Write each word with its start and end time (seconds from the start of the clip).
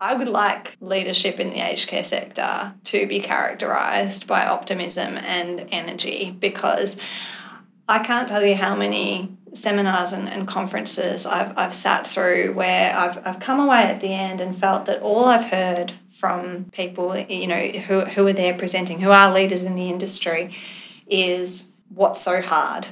I 0.00 0.14
would 0.14 0.28
like 0.28 0.76
leadership 0.80 1.38
in 1.38 1.50
the 1.50 1.60
aged 1.60 1.88
care 1.88 2.04
sector 2.04 2.72
to 2.84 3.06
be 3.06 3.20
characterised 3.20 4.26
by 4.26 4.46
optimism 4.46 5.18
and 5.18 5.66
energy 5.70 6.34
because 6.38 6.98
I 7.86 7.98
can't 7.98 8.26
tell 8.26 8.42
you 8.42 8.54
how 8.54 8.74
many 8.74 9.36
seminars 9.52 10.12
and, 10.12 10.28
and 10.28 10.48
conferences 10.48 11.26
I've, 11.26 11.58
I've 11.58 11.74
sat 11.74 12.06
through 12.06 12.54
where 12.54 12.96
I've, 12.96 13.26
I've 13.26 13.40
come 13.40 13.60
away 13.60 13.82
at 13.82 14.00
the 14.00 14.14
end 14.14 14.40
and 14.40 14.56
felt 14.56 14.86
that 14.86 15.02
all 15.02 15.26
I've 15.26 15.50
heard 15.50 15.92
from 16.08 16.66
people, 16.72 17.18
you 17.18 17.46
know, 17.48 17.60
who, 17.60 18.00
who 18.02 18.26
are 18.26 18.32
there 18.32 18.54
presenting, 18.54 19.00
who 19.00 19.10
are 19.10 19.34
leaders 19.34 19.64
in 19.64 19.74
the 19.74 19.90
industry, 19.90 20.54
is 21.08 21.72
what's 21.88 22.22
so 22.22 22.40
hard 22.40 22.86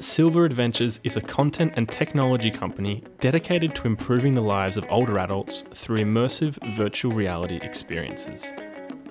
Silver 0.00 0.44
Adventures 0.44 1.00
is 1.04 1.16
a 1.16 1.20
content 1.20 1.72
and 1.76 1.88
technology 1.88 2.50
company 2.50 3.04
dedicated 3.20 3.74
to 3.76 3.86
improving 3.86 4.34
the 4.34 4.40
lives 4.40 4.76
of 4.76 4.84
older 4.90 5.18
adults 5.18 5.64
through 5.72 6.04
immersive 6.04 6.56
virtual 6.74 7.12
reality 7.12 7.58
experiences. 7.62 8.52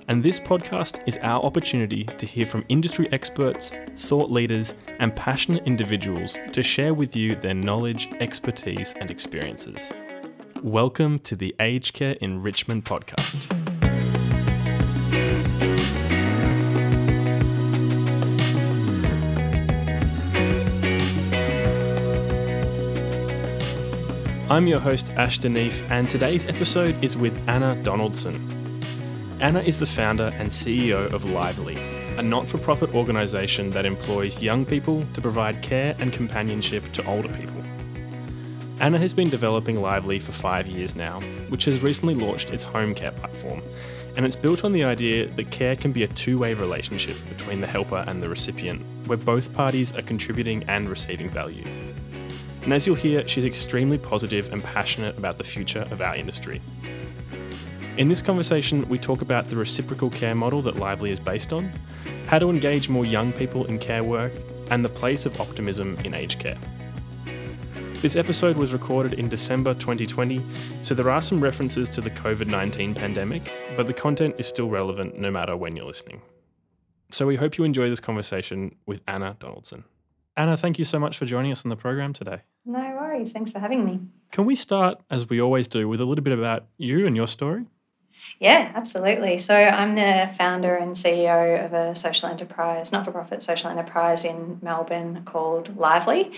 And 0.08 0.22
this 0.22 0.38
podcast 0.38 1.00
is 1.06 1.18
our 1.22 1.42
opportunity 1.42 2.04
to 2.04 2.26
hear 2.26 2.46
from 2.46 2.64
industry 2.68 3.08
experts, 3.12 3.72
thought 3.96 4.30
leaders, 4.30 4.74
and 5.00 5.16
passionate 5.16 5.66
individuals 5.66 6.36
to 6.52 6.62
share 6.62 6.92
with 6.92 7.16
you 7.16 7.34
their 7.34 7.54
knowledge, 7.54 8.08
expertise, 8.20 8.92
and 9.00 9.10
experiences. 9.10 9.92
Welcome 10.62 11.18
to 11.20 11.34
the 11.34 11.54
Aged 11.58 11.94
Care 11.94 12.16
Enrichment 12.20 12.84
Podcast. 12.84 13.50
I'm 24.50 24.66
your 24.66 24.78
host, 24.78 25.08
Ash 25.12 25.38
Deneef, 25.38 25.80
and 25.90 26.08
today's 26.08 26.44
episode 26.44 27.02
is 27.02 27.16
with 27.16 27.34
Anna 27.48 27.82
Donaldson. 27.82 28.82
Anna 29.40 29.60
is 29.60 29.78
the 29.78 29.86
founder 29.86 30.34
and 30.34 30.50
CEO 30.50 31.10
of 31.14 31.24
Lively, 31.24 31.78
a 32.18 32.22
not 32.22 32.46
for 32.46 32.58
profit 32.58 32.94
organisation 32.94 33.70
that 33.70 33.86
employs 33.86 34.42
young 34.42 34.66
people 34.66 35.06
to 35.14 35.22
provide 35.22 35.62
care 35.62 35.96
and 35.98 36.12
companionship 36.12 36.92
to 36.92 37.02
older 37.06 37.30
people. 37.30 37.62
Anna 38.80 38.98
has 38.98 39.14
been 39.14 39.30
developing 39.30 39.80
Lively 39.80 40.18
for 40.18 40.32
five 40.32 40.66
years 40.66 40.94
now, 40.94 41.22
which 41.48 41.64
has 41.64 41.82
recently 41.82 42.12
launched 42.12 42.50
its 42.50 42.64
home 42.64 42.94
care 42.94 43.12
platform, 43.12 43.62
and 44.14 44.26
it's 44.26 44.36
built 44.36 44.62
on 44.62 44.72
the 44.72 44.84
idea 44.84 45.26
that 45.26 45.50
care 45.52 45.74
can 45.74 45.90
be 45.90 46.02
a 46.02 46.08
two 46.08 46.38
way 46.38 46.52
relationship 46.52 47.16
between 47.30 47.62
the 47.62 47.66
helper 47.66 48.04
and 48.06 48.22
the 48.22 48.28
recipient, 48.28 48.84
where 49.06 49.16
both 49.16 49.54
parties 49.54 49.96
are 49.96 50.02
contributing 50.02 50.62
and 50.68 50.90
receiving 50.90 51.30
value. 51.30 51.93
And 52.64 52.72
as 52.72 52.86
you'll 52.86 52.96
hear, 52.96 53.28
she's 53.28 53.44
extremely 53.44 53.98
positive 53.98 54.50
and 54.50 54.64
passionate 54.64 55.18
about 55.18 55.36
the 55.36 55.44
future 55.44 55.86
of 55.90 56.00
our 56.00 56.16
industry. 56.16 56.62
In 57.98 58.08
this 58.08 58.22
conversation, 58.22 58.88
we 58.88 58.98
talk 58.98 59.20
about 59.20 59.50
the 59.50 59.56
reciprocal 59.56 60.08
care 60.08 60.34
model 60.34 60.62
that 60.62 60.76
Lively 60.76 61.10
is 61.10 61.20
based 61.20 61.52
on, 61.52 61.70
how 62.26 62.38
to 62.38 62.48
engage 62.48 62.88
more 62.88 63.04
young 63.04 63.32
people 63.32 63.66
in 63.66 63.78
care 63.78 64.02
work, 64.02 64.32
and 64.70 64.82
the 64.82 64.88
place 64.88 65.26
of 65.26 65.38
optimism 65.40 65.96
in 66.04 66.14
aged 66.14 66.38
care. 66.38 66.56
This 68.00 68.16
episode 68.16 68.56
was 68.56 68.72
recorded 68.72 69.14
in 69.14 69.28
December 69.28 69.74
2020, 69.74 70.42
so 70.82 70.94
there 70.94 71.10
are 71.10 71.20
some 71.20 71.42
references 71.42 71.88
to 71.90 72.00
the 72.00 72.10
COVID 72.10 72.46
19 72.46 72.94
pandemic, 72.94 73.52
but 73.76 73.86
the 73.86 73.94
content 73.94 74.36
is 74.38 74.46
still 74.46 74.68
relevant 74.68 75.18
no 75.18 75.30
matter 75.30 75.56
when 75.56 75.76
you're 75.76 75.86
listening. 75.86 76.22
So 77.10 77.26
we 77.26 77.36
hope 77.36 77.58
you 77.58 77.64
enjoy 77.64 77.88
this 77.90 78.00
conversation 78.00 78.74
with 78.86 79.02
Anna 79.06 79.36
Donaldson. 79.38 79.84
Anna, 80.36 80.56
thank 80.56 80.78
you 80.78 80.84
so 80.84 80.98
much 80.98 81.16
for 81.16 81.26
joining 81.26 81.52
us 81.52 81.64
on 81.64 81.68
the 81.68 81.76
program 81.76 82.12
today. 82.12 82.40
No 82.64 82.80
worries. 82.80 83.30
Thanks 83.32 83.52
for 83.52 83.60
having 83.60 83.84
me. 83.84 84.00
Can 84.32 84.44
we 84.46 84.56
start, 84.56 85.00
as 85.08 85.28
we 85.28 85.40
always 85.40 85.68
do, 85.68 85.88
with 85.88 86.00
a 86.00 86.04
little 86.04 86.24
bit 86.24 86.36
about 86.36 86.66
you 86.76 87.06
and 87.06 87.14
your 87.14 87.28
story? 87.28 87.66
Yeah, 88.40 88.72
absolutely. 88.74 89.38
So 89.38 89.54
I'm 89.54 89.94
the 89.94 90.30
founder 90.36 90.74
and 90.74 90.96
CEO 90.96 91.64
of 91.64 91.72
a 91.72 91.94
social 91.94 92.28
enterprise, 92.28 92.90
not 92.90 93.04
for 93.04 93.12
profit 93.12 93.42
social 93.42 93.70
enterprise 93.70 94.24
in 94.24 94.58
Melbourne 94.60 95.22
called 95.24 95.76
Lively. 95.76 96.32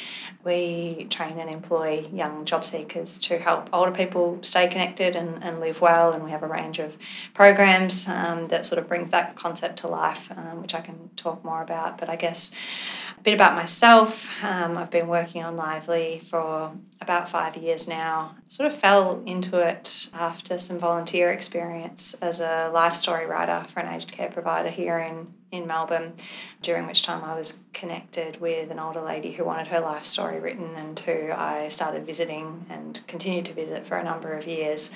We 0.44 1.06
train 1.10 1.38
and 1.38 1.48
employ 1.48 2.06
young 2.12 2.44
job 2.44 2.64
seekers 2.64 3.18
to 3.20 3.38
help 3.38 3.70
older 3.72 3.92
people 3.92 4.38
stay 4.42 4.68
connected 4.68 5.16
and, 5.16 5.42
and 5.42 5.58
live 5.58 5.80
well. 5.80 6.12
And 6.12 6.22
we 6.22 6.30
have 6.30 6.42
a 6.42 6.48
range 6.48 6.78
of 6.78 6.98
programs 7.34 8.06
um, 8.08 8.48
that 8.48 8.66
sort 8.66 8.78
of 8.78 8.88
brings 8.88 9.10
that 9.10 9.34
concept 9.34 9.78
to 9.78 9.88
life, 9.88 10.30
um, 10.36 10.60
which 10.62 10.74
I 10.74 10.82
can 10.82 11.10
talk 11.16 11.44
more 11.44 11.62
about. 11.62 11.98
But 11.98 12.10
I 12.10 12.16
guess 12.16 12.52
a 13.18 13.22
bit 13.22 13.34
about 13.34 13.54
myself 13.54 14.28
um, 14.44 14.76
I've 14.76 14.90
been 14.90 15.08
working 15.08 15.42
on 15.42 15.56
Lively 15.56 16.20
for 16.22 16.72
about 17.00 17.28
five 17.28 17.56
years 17.56 17.88
now. 17.88 18.36
Sort 18.48 18.70
of 18.70 18.78
fell 18.78 19.22
into 19.26 19.58
it 19.58 20.08
after 20.12 20.58
some 20.58 20.78
volunteer 20.78 21.30
experience 21.30 21.75
as 21.84 22.40
a 22.40 22.70
life 22.72 22.94
story 22.94 23.26
writer 23.26 23.64
for 23.68 23.80
an 23.80 23.92
aged 23.92 24.12
care 24.12 24.30
provider 24.30 24.68
here 24.68 24.98
in, 24.98 25.32
in 25.50 25.66
Melbourne, 25.66 26.14
during 26.62 26.86
which 26.86 27.02
time 27.02 27.24
I 27.24 27.34
was 27.34 27.62
connected 27.72 28.40
with 28.40 28.70
an 28.70 28.78
older 28.78 29.00
lady 29.00 29.32
who 29.32 29.44
wanted 29.44 29.68
her 29.68 29.80
life 29.80 30.06
story 30.06 30.40
written 30.40 30.74
and 30.76 30.98
who 31.00 31.32
I 31.32 31.68
started 31.68 32.06
visiting 32.06 32.66
and 32.68 33.00
continued 33.06 33.46
to 33.46 33.52
visit 33.52 33.86
for 33.86 33.96
a 33.96 34.04
number 34.04 34.32
of 34.32 34.46
years 34.46 34.92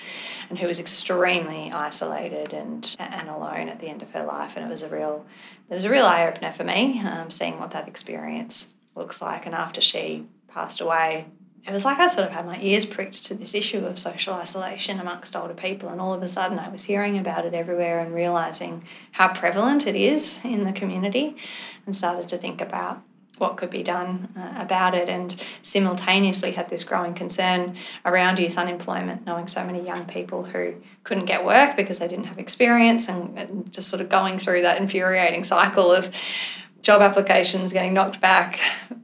and 0.49 0.59
who 0.59 0.67
was 0.67 0.81
extremely 0.81 1.71
isolated 1.71 2.53
and, 2.53 2.97
and 2.99 3.29
alone 3.29 3.69
at 3.69 3.81
the 3.81 3.89
end 3.89 4.03
of 4.03 4.11
her 4.12 4.25
life. 4.25 4.57
And 4.57 4.65
it 4.65 4.69
was 4.69 4.83
a 4.83 4.91
real, 4.91 5.27
it 5.69 5.75
was 5.75 5.85
a 5.85 5.91
real 5.91 6.07
eye 6.07 6.27
opener 6.27 6.53
for 6.53 6.65
me, 6.65 7.01
um, 7.01 7.31
seeing 7.31 7.59
what 7.59 7.71
that 7.73 7.89
experience 7.89 8.73
looks 8.95 9.23
like. 9.23 9.47
And 9.47 9.55
after 9.55 9.81
she 9.81 10.27
passed 10.49 10.81
away, 10.81 11.27
it 11.66 11.72
was 11.72 11.84
like 11.84 11.98
I 11.98 12.09
sort 12.09 12.28
of 12.28 12.34
had 12.34 12.47
my 12.47 12.59
ears 12.60 12.87
pricked 12.87 13.25
to 13.25 13.34
this 13.34 13.54
issue 13.54 13.84
of 13.84 13.98
social 13.98 14.34
isolation 14.34 14.98
amongst 14.98 15.37
older 15.37 15.54
people, 15.54 15.88
and 15.88 16.00
all 16.00 16.15
of 16.15 16.22
a 16.22 16.28
sudden 16.28 16.59
I 16.59 16.69
was 16.69 16.84
hearing 16.84 17.19
about 17.19 17.44
it 17.44 17.54
everywhere 17.54 17.98
and 18.00 18.15
realizing 18.15 18.84
how 19.12 19.28
prevalent 19.28 19.87
it 19.87 19.94
is 19.94 20.44
in 20.44 20.65
the 20.65 20.72
community, 20.72 21.37
and 21.87 21.94
started 21.94 22.28
to 22.28 22.38
think 22.38 22.60
about 22.60 23.03
what 23.38 23.56
could 23.56 23.70
be 23.70 23.82
done 23.82 24.28
uh, 24.37 24.53
about 24.62 24.94
it, 24.94 25.09
and 25.09 25.34
simultaneously 25.62 26.53
had 26.53 26.69
this 26.69 26.84
growing 26.84 27.15
concern 27.15 27.75
around 28.04 28.38
youth 28.38 28.59
unemployment, 28.59 29.25
knowing 29.25 29.49
so 29.49 29.65
many 29.65 29.84
young 29.87 30.04
people 30.04 30.44
who 30.44 30.75
couldn't 31.04 31.25
get 31.25 31.43
work 31.43 31.75
because 31.75 31.99
they 31.99 32.09
didn't 32.09 32.26
have 32.26 32.38
experience, 32.38 33.09
and, 33.09 33.38
and 33.38 33.72
just 33.72 33.88
sort 33.88 34.03
of 34.03 34.09
going 34.09 34.38
through 34.38 34.60
that 34.60 34.78
infuriating 34.78 35.43
cycle 35.43 35.91
of 35.91 36.15
job 36.82 37.00
applications 37.00 37.72
getting 37.72 37.94
knocked 37.94 38.20
back, 38.20 38.60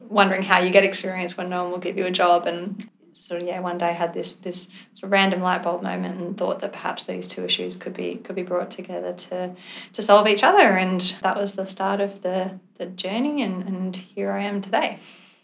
wondering 0.09 0.43
how 0.43 0.59
you 0.59 0.71
get 0.71 0.84
experience 0.84 1.37
when 1.37 1.49
no 1.49 1.62
one 1.62 1.72
will 1.72 1.78
give 1.78 1.97
you 1.97 2.06
a 2.06 2.11
job 2.11 2.47
and 2.47 2.89
sort 3.12 3.41
of 3.41 3.47
yeah 3.47 3.61
one 3.61 3.78
day 3.78 3.93
had 3.93 4.12
this 4.12 4.34
this 4.37 4.69
sort 4.93 5.05
of 5.05 5.11
random 5.11 5.41
light 5.41 5.62
bulb 5.62 5.83
moment 5.83 6.21
and 6.21 6.37
thought 6.37 6.61
that 6.61 6.72
perhaps 6.72 7.05
these 7.05 7.27
two 7.27 7.44
issues 7.44 7.77
could 7.77 7.94
be 7.94 8.16
could 8.16 8.37
be 8.37 8.43
brought 8.43 8.71
together 8.71 9.12
to 9.15 9.55
to 9.93 10.03
solve 10.03 10.28
each 10.28 10.43
other 10.43 10.77
and 10.77 11.16
that 11.22 11.37
was 11.37 11.55
the 11.55 11.66
start 11.66 12.00
of 12.00 12.22
the 12.22 12.59
the 12.78 12.87
journey 12.87 13.43
and 13.43 13.62
and 13.62 13.97
here 13.97 14.33
I 14.33 14.43
am 14.43 14.61
today. 14.61 14.99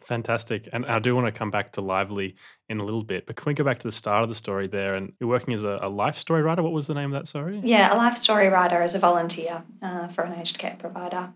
Fantastic. 0.05 0.69
And 0.73 0.85
I 0.87 0.99
do 0.99 1.15
want 1.15 1.27
to 1.27 1.33
come 1.33 1.51
back 1.51 1.71
to 1.73 1.81
Lively 1.81 2.35
in 2.69 2.81
a 2.81 2.85
little 2.85 3.05
bit, 3.05 3.25
but 3.27 3.37
can 3.37 3.45
we 3.47 3.55
go 3.55 3.65
back 3.65 3.79
to 3.79 3.89
the 3.89 3.93
start 3.93 4.25
of 4.25 4.29
the 4.29 4.35
story 4.35 4.67
there? 4.67 4.95
And 4.95 5.13
you're 5.21 5.29
working 5.29 5.55
as 5.55 5.63
a, 5.63 5.79
a 5.81 5.89
life 5.89 6.17
story 6.17 6.43
writer. 6.43 6.63
What 6.63 6.73
was 6.73 6.87
the 6.87 6.95
name 6.95 7.15
of 7.15 7.21
that 7.21 7.29
story? 7.29 7.61
Yeah, 7.63 7.95
a 7.95 7.97
life 7.97 8.17
story 8.17 8.49
writer 8.49 8.83
as 8.83 8.95
a 8.95 8.99
volunteer 8.99 9.63
uh, 9.81 10.09
for 10.09 10.25
an 10.25 10.39
aged 10.39 10.59
care 10.59 10.77
provider. 10.79 11.33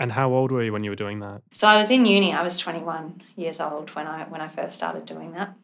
And 0.00 0.12
how 0.12 0.32
old 0.32 0.50
were 0.50 0.62
you 0.62 0.72
when 0.72 0.82
you 0.82 0.90
were 0.90 0.96
doing 0.96 1.20
that? 1.20 1.42
So 1.52 1.68
I 1.68 1.76
was 1.76 1.90
in 1.90 2.06
uni. 2.06 2.32
I 2.32 2.42
was 2.42 2.58
21 2.58 3.20
years 3.36 3.60
old 3.60 3.94
when 3.94 4.06
I 4.06 4.24
when 4.24 4.40
I 4.40 4.48
first 4.48 4.72
started 4.72 5.04
doing 5.04 5.32
that. 5.32 5.54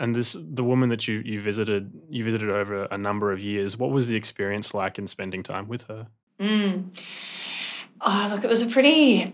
And 0.00 0.16
this 0.16 0.36
the 0.38 0.64
woman 0.64 0.88
that 0.88 1.06
you 1.06 1.22
you 1.24 1.40
visited 1.40 1.92
you 2.10 2.24
visited 2.24 2.50
over 2.50 2.86
a 2.90 2.98
number 2.98 3.30
of 3.30 3.38
years. 3.38 3.78
What 3.78 3.92
was 3.92 4.08
the 4.08 4.16
experience 4.16 4.74
like 4.74 4.98
in 4.98 5.06
spending 5.06 5.44
time 5.44 5.68
with 5.68 5.84
her? 5.84 6.08
Mm. 6.40 6.92
Oh, 8.00 8.28
look, 8.32 8.42
it 8.42 8.50
was 8.50 8.62
a 8.62 8.66
pretty 8.66 9.32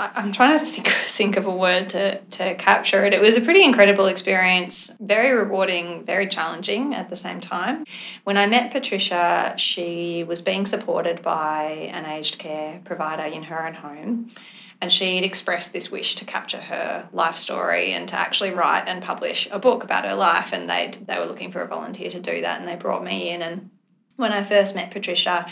I'm 0.00 0.32
trying 0.32 0.58
to 0.58 0.64
think, 0.72 0.88
think 0.88 1.36
of 1.36 1.46
a 1.46 1.54
word 1.54 1.90
to, 1.90 2.18
to 2.18 2.54
capture 2.54 3.04
it. 3.04 3.12
It 3.12 3.20
was 3.20 3.36
a 3.36 3.40
pretty 3.40 3.62
incredible 3.62 4.06
experience, 4.06 4.96
very 4.98 5.32
rewarding, 5.32 6.04
very 6.04 6.26
challenging 6.26 6.94
at 6.94 7.10
the 7.10 7.16
same 7.16 7.40
time. 7.40 7.84
When 8.24 8.36
I 8.36 8.46
met 8.46 8.72
Patricia, 8.72 9.54
she 9.56 10.24
was 10.24 10.40
being 10.40 10.64
supported 10.66 11.22
by 11.22 11.90
an 11.92 12.06
aged 12.06 12.38
care 12.38 12.80
provider 12.84 13.24
in 13.24 13.44
her 13.44 13.66
own 13.66 13.74
home. 13.74 14.28
And 14.82 14.90
she'd 14.90 15.24
expressed 15.24 15.74
this 15.74 15.90
wish 15.90 16.14
to 16.14 16.24
capture 16.24 16.60
her 16.60 17.06
life 17.12 17.36
story 17.36 17.92
and 17.92 18.08
to 18.08 18.14
actually 18.16 18.52
write 18.52 18.84
and 18.86 19.02
publish 19.02 19.46
a 19.50 19.58
book 19.58 19.84
about 19.84 20.06
her 20.06 20.14
life. 20.14 20.54
And 20.54 20.70
they 20.70 20.92
they 21.06 21.18
were 21.18 21.26
looking 21.26 21.50
for 21.50 21.60
a 21.60 21.68
volunteer 21.68 22.08
to 22.08 22.18
do 22.18 22.40
that, 22.40 22.58
and 22.58 22.66
they 22.66 22.76
brought 22.76 23.04
me 23.04 23.28
in 23.28 23.42
and 23.42 23.68
when 24.20 24.32
I 24.32 24.42
first 24.42 24.74
met 24.74 24.90
Patricia, 24.90 25.46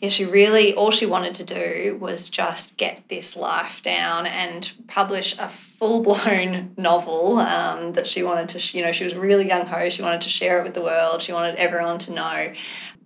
yeah, 0.00 0.08
she 0.08 0.24
really, 0.24 0.74
all 0.74 0.90
she 0.90 1.06
wanted 1.06 1.34
to 1.36 1.44
do 1.44 1.96
was 2.00 2.30
just 2.30 2.76
get 2.76 3.08
this 3.08 3.36
life 3.36 3.82
down 3.82 4.26
and 4.26 4.72
publish 4.88 5.36
a 5.38 5.48
full 5.48 6.02
blown 6.02 6.72
novel 6.76 7.38
um, 7.38 7.92
that 7.92 8.06
she 8.06 8.22
wanted 8.22 8.48
to, 8.50 8.78
you 8.78 8.84
know, 8.84 8.92
she 8.92 9.04
was 9.04 9.14
really 9.14 9.46
young 9.46 9.66
ho. 9.66 9.88
She 9.90 10.02
wanted 10.02 10.22
to 10.22 10.28
share 10.28 10.60
it 10.60 10.64
with 10.64 10.74
the 10.74 10.82
world. 10.82 11.22
She 11.22 11.32
wanted 11.32 11.56
everyone 11.56 11.98
to 12.00 12.12
know 12.12 12.52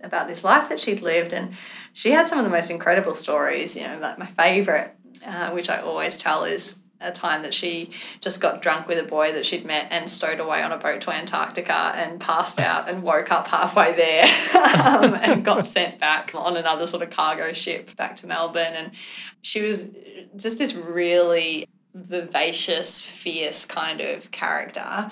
about 0.00 0.28
this 0.28 0.44
life 0.44 0.68
that 0.68 0.80
she'd 0.80 1.02
lived. 1.02 1.32
And 1.32 1.52
she 1.92 2.12
had 2.12 2.28
some 2.28 2.38
of 2.38 2.44
the 2.44 2.50
most 2.50 2.70
incredible 2.70 3.14
stories, 3.14 3.76
you 3.76 3.82
know, 3.82 3.98
like 3.98 4.18
my 4.18 4.26
favorite, 4.26 4.94
uh, 5.26 5.50
which 5.50 5.68
I 5.68 5.80
always 5.80 6.18
tell, 6.18 6.44
is 6.44 6.82
a 7.00 7.12
time 7.12 7.42
that 7.42 7.54
she 7.54 7.90
just 8.20 8.40
got 8.40 8.62
drunk 8.62 8.88
with 8.88 8.98
a 8.98 9.08
boy 9.08 9.32
that 9.32 9.44
she'd 9.44 9.64
met 9.64 9.86
and 9.90 10.08
stowed 10.08 10.40
away 10.40 10.62
on 10.62 10.72
a 10.72 10.78
boat 10.78 11.00
to 11.02 11.10
Antarctica 11.10 11.92
and 11.94 12.20
passed 12.20 12.58
out 12.58 12.88
and 12.88 13.02
woke 13.02 13.30
up 13.30 13.48
halfway 13.48 13.94
there 13.94 14.24
um, 14.84 15.14
and 15.14 15.44
got 15.44 15.66
sent 15.66 15.98
back 15.98 16.32
on 16.34 16.56
another 16.56 16.86
sort 16.86 17.02
of 17.02 17.10
cargo 17.10 17.52
ship 17.52 17.94
back 17.96 18.16
to 18.16 18.26
Melbourne. 18.26 18.74
And 18.74 18.90
she 19.42 19.62
was 19.62 19.90
just 20.36 20.58
this 20.58 20.74
really 20.74 21.68
vivacious, 21.94 23.02
fierce 23.02 23.64
kind 23.64 24.00
of 24.00 24.30
character 24.30 25.10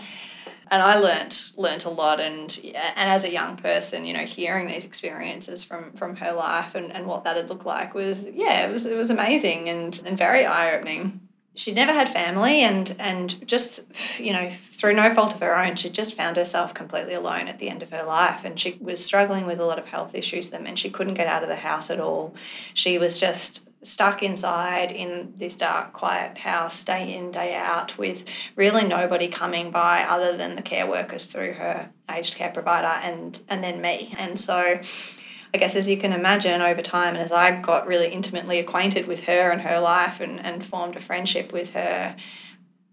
and 0.70 0.82
I 0.82 0.96
learnt 0.96 1.52
learnt 1.56 1.84
a 1.84 1.90
lot 1.90 2.20
and 2.20 2.58
and 2.64 3.10
as 3.10 3.24
a 3.24 3.30
young 3.30 3.56
person, 3.56 4.04
you 4.04 4.12
know, 4.12 4.24
hearing 4.24 4.66
these 4.66 4.84
experiences 4.84 5.64
from 5.64 5.92
from 5.92 6.16
her 6.16 6.32
life 6.32 6.74
and, 6.74 6.92
and 6.92 7.06
what 7.06 7.24
that 7.24 7.36
had 7.36 7.48
looked 7.48 7.66
like 7.66 7.94
was 7.94 8.26
yeah, 8.28 8.66
it 8.66 8.72
was 8.72 8.86
it 8.86 8.96
was 8.96 9.10
amazing 9.10 9.68
and, 9.68 10.00
and 10.04 10.16
very 10.16 10.44
eye 10.44 10.74
opening. 10.74 11.23
She 11.54 11.72
never 11.72 11.92
had 11.92 12.08
family 12.08 12.60
and 12.60 12.94
and 12.98 13.46
just 13.46 14.20
you 14.20 14.32
know, 14.32 14.50
through 14.50 14.94
no 14.94 15.14
fault 15.14 15.34
of 15.34 15.40
her 15.40 15.56
own, 15.56 15.76
she 15.76 15.88
just 15.88 16.14
found 16.14 16.36
herself 16.36 16.74
completely 16.74 17.14
alone 17.14 17.48
at 17.48 17.58
the 17.58 17.68
end 17.68 17.82
of 17.82 17.90
her 17.90 18.04
life 18.04 18.44
and 18.44 18.58
she 18.58 18.76
was 18.80 19.04
struggling 19.04 19.46
with 19.46 19.60
a 19.60 19.64
lot 19.64 19.78
of 19.78 19.86
health 19.86 20.14
issues 20.14 20.48
that 20.48 20.62
meant 20.62 20.78
she 20.78 20.90
couldn't 20.90 21.14
get 21.14 21.26
out 21.26 21.42
of 21.42 21.48
the 21.48 21.56
house 21.56 21.90
at 21.90 22.00
all. 22.00 22.34
She 22.72 22.98
was 22.98 23.20
just 23.20 23.68
stuck 23.86 24.22
inside 24.22 24.90
in 24.90 25.32
this 25.36 25.56
dark, 25.56 25.92
quiet 25.92 26.38
house, 26.38 26.82
day 26.84 27.14
in, 27.14 27.30
day 27.30 27.54
out, 27.54 27.96
with 27.98 28.24
really 28.56 28.86
nobody 28.86 29.28
coming 29.28 29.70
by 29.70 30.02
other 30.02 30.36
than 30.36 30.56
the 30.56 30.62
care 30.62 30.86
workers 30.86 31.26
through 31.26 31.52
her 31.52 31.90
aged 32.10 32.34
care 32.34 32.50
provider 32.50 32.86
and 32.86 33.42
and 33.48 33.62
then 33.62 33.80
me. 33.80 34.14
And 34.18 34.38
so 34.38 34.80
I 35.54 35.56
guess 35.56 35.76
as 35.76 35.88
you 35.88 35.96
can 35.96 36.12
imagine 36.12 36.60
over 36.60 36.82
time 36.82 37.14
and 37.14 37.22
as 37.22 37.30
I 37.30 37.52
got 37.60 37.86
really 37.86 38.08
intimately 38.08 38.58
acquainted 38.58 39.06
with 39.06 39.26
her 39.26 39.50
and 39.50 39.62
her 39.62 39.78
life 39.78 40.20
and, 40.20 40.44
and 40.44 40.64
formed 40.64 40.96
a 40.96 41.00
friendship 41.00 41.52
with 41.52 41.74
her, 41.74 42.16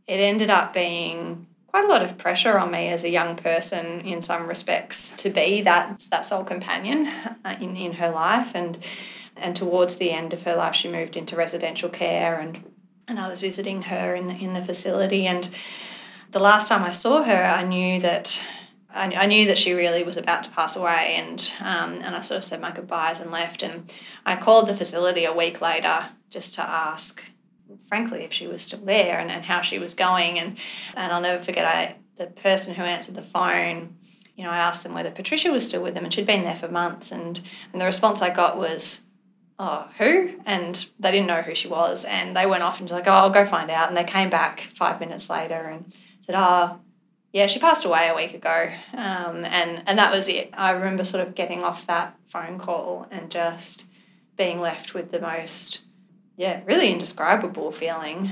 it 0.07 0.17
ended 0.17 0.51
up 0.51 0.71
being 0.71 1.47
quite 1.65 1.85
a 1.85 1.87
lot 1.87 2.03
of 2.03 2.19
pressure 2.19 2.59
on 2.59 2.69
me 2.69 2.89
as 2.89 3.03
a 3.03 3.09
young 3.09 3.35
person 3.35 4.01
in 4.01 4.21
some 4.21 4.47
respects 4.47 5.09
to 5.15 5.29
be 5.29 5.61
that 5.61 6.05
that 6.11 6.23
sole 6.23 6.43
companion 6.43 7.07
uh, 7.43 7.55
in, 7.59 7.75
in 7.75 7.93
her 7.93 8.11
life 8.11 8.53
and 8.53 8.77
and 9.35 9.55
towards 9.55 9.95
the 9.95 10.11
end 10.11 10.33
of 10.33 10.43
her 10.43 10.55
life, 10.55 10.75
she 10.75 10.89
moved 10.89 11.15
into 11.15 11.35
residential 11.35 11.89
care, 11.89 12.39
and 12.39 12.63
and 13.07 13.19
I 13.19 13.27
was 13.27 13.41
visiting 13.41 13.83
her 13.83 14.13
in 14.13 14.29
in 14.29 14.53
the 14.53 14.61
facility. 14.61 15.25
And 15.25 15.49
the 16.31 16.39
last 16.39 16.69
time 16.69 16.83
I 16.83 16.91
saw 16.91 17.23
her, 17.23 17.43
I 17.43 17.63
knew 17.63 17.99
that 18.01 18.41
I, 18.93 19.13
I 19.15 19.25
knew 19.25 19.45
that 19.47 19.57
she 19.57 19.73
really 19.73 20.03
was 20.03 20.17
about 20.17 20.43
to 20.43 20.49
pass 20.49 20.75
away, 20.75 21.15
and 21.17 21.51
um, 21.61 21.93
and 22.01 22.15
I 22.15 22.21
sort 22.21 22.38
of 22.39 22.43
said 22.43 22.61
my 22.61 22.71
goodbyes 22.71 23.19
and 23.19 23.31
left. 23.31 23.63
And 23.63 23.91
I 24.25 24.35
called 24.35 24.67
the 24.67 24.73
facility 24.73 25.25
a 25.25 25.33
week 25.33 25.61
later 25.61 26.09
just 26.29 26.55
to 26.55 26.61
ask, 26.61 27.23
frankly, 27.88 28.23
if 28.23 28.33
she 28.33 28.47
was 28.47 28.63
still 28.63 28.79
there 28.79 29.19
and, 29.19 29.31
and 29.31 29.45
how 29.45 29.61
she 29.61 29.79
was 29.79 29.93
going. 29.93 30.39
And 30.39 30.57
and 30.95 31.11
I'll 31.11 31.21
never 31.21 31.43
forget, 31.43 31.65
I 31.65 31.95
the 32.17 32.27
person 32.27 32.75
who 32.75 32.83
answered 32.83 33.15
the 33.15 33.21
phone. 33.21 33.97
You 34.35 34.45
know, 34.45 34.51
I 34.51 34.57
asked 34.57 34.83
them 34.83 34.94
whether 34.94 35.11
Patricia 35.11 35.51
was 35.51 35.67
still 35.67 35.83
with 35.83 35.94
them, 35.94 36.03
and 36.03 36.13
she'd 36.13 36.25
been 36.25 36.44
there 36.44 36.55
for 36.55 36.67
months. 36.67 37.11
And 37.11 37.41
and 37.71 37.81
the 37.81 37.85
response 37.85 38.21
I 38.21 38.29
got 38.29 38.57
was, 38.57 39.01
oh, 39.59 39.87
who? 39.99 40.33
And 40.45 40.85
they 40.99 41.11
didn't 41.11 41.27
know 41.27 41.44
who 41.44 41.53
she 41.53 41.67
was. 41.67 42.03
And 42.03 42.35
they 42.35 42.47
went 42.47 42.63
off 42.63 42.79
and 42.79 42.89
like, 42.89 43.07
oh, 43.07 43.11
I'll 43.11 43.29
go 43.29 43.45
find 43.45 43.69
out. 43.69 43.89
And 43.89 43.95
they 43.95 44.03
came 44.03 44.29
back 44.29 44.59
five 44.59 44.99
minutes 44.99 45.29
later 45.29 45.53
and 45.53 45.94
said, 46.25 46.35
oh, 46.35 46.79
yeah, 47.33 47.48
she 47.48 47.60
passed 47.60 47.86
away 47.86 48.10
a 48.10 48.16
week 48.16 48.33
ago. 48.33 48.72
Um, 48.94 49.45
and, 49.45 49.83
and 49.86 49.98
that 49.98 50.12
was 50.12 50.28
it. 50.28 50.50
I 50.54 50.72
remember 50.72 51.04
sort 51.04 51.25
of 51.25 51.36
getting 51.36 51.63
off 51.63 51.88
that 51.88 52.16
phone 52.25 52.60
call 52.60 53.07
and 53.12 53.30
just 53.30 53.86
being 54.38 54.60
left 54.60 54.94
with 54.94 55.12
the 55.12 55.22
most, 55.22 55.80
yeah, 56.36 56.62
really 56.66 56.92
indescribable 56.92 57.72
feeling 57.72 58.31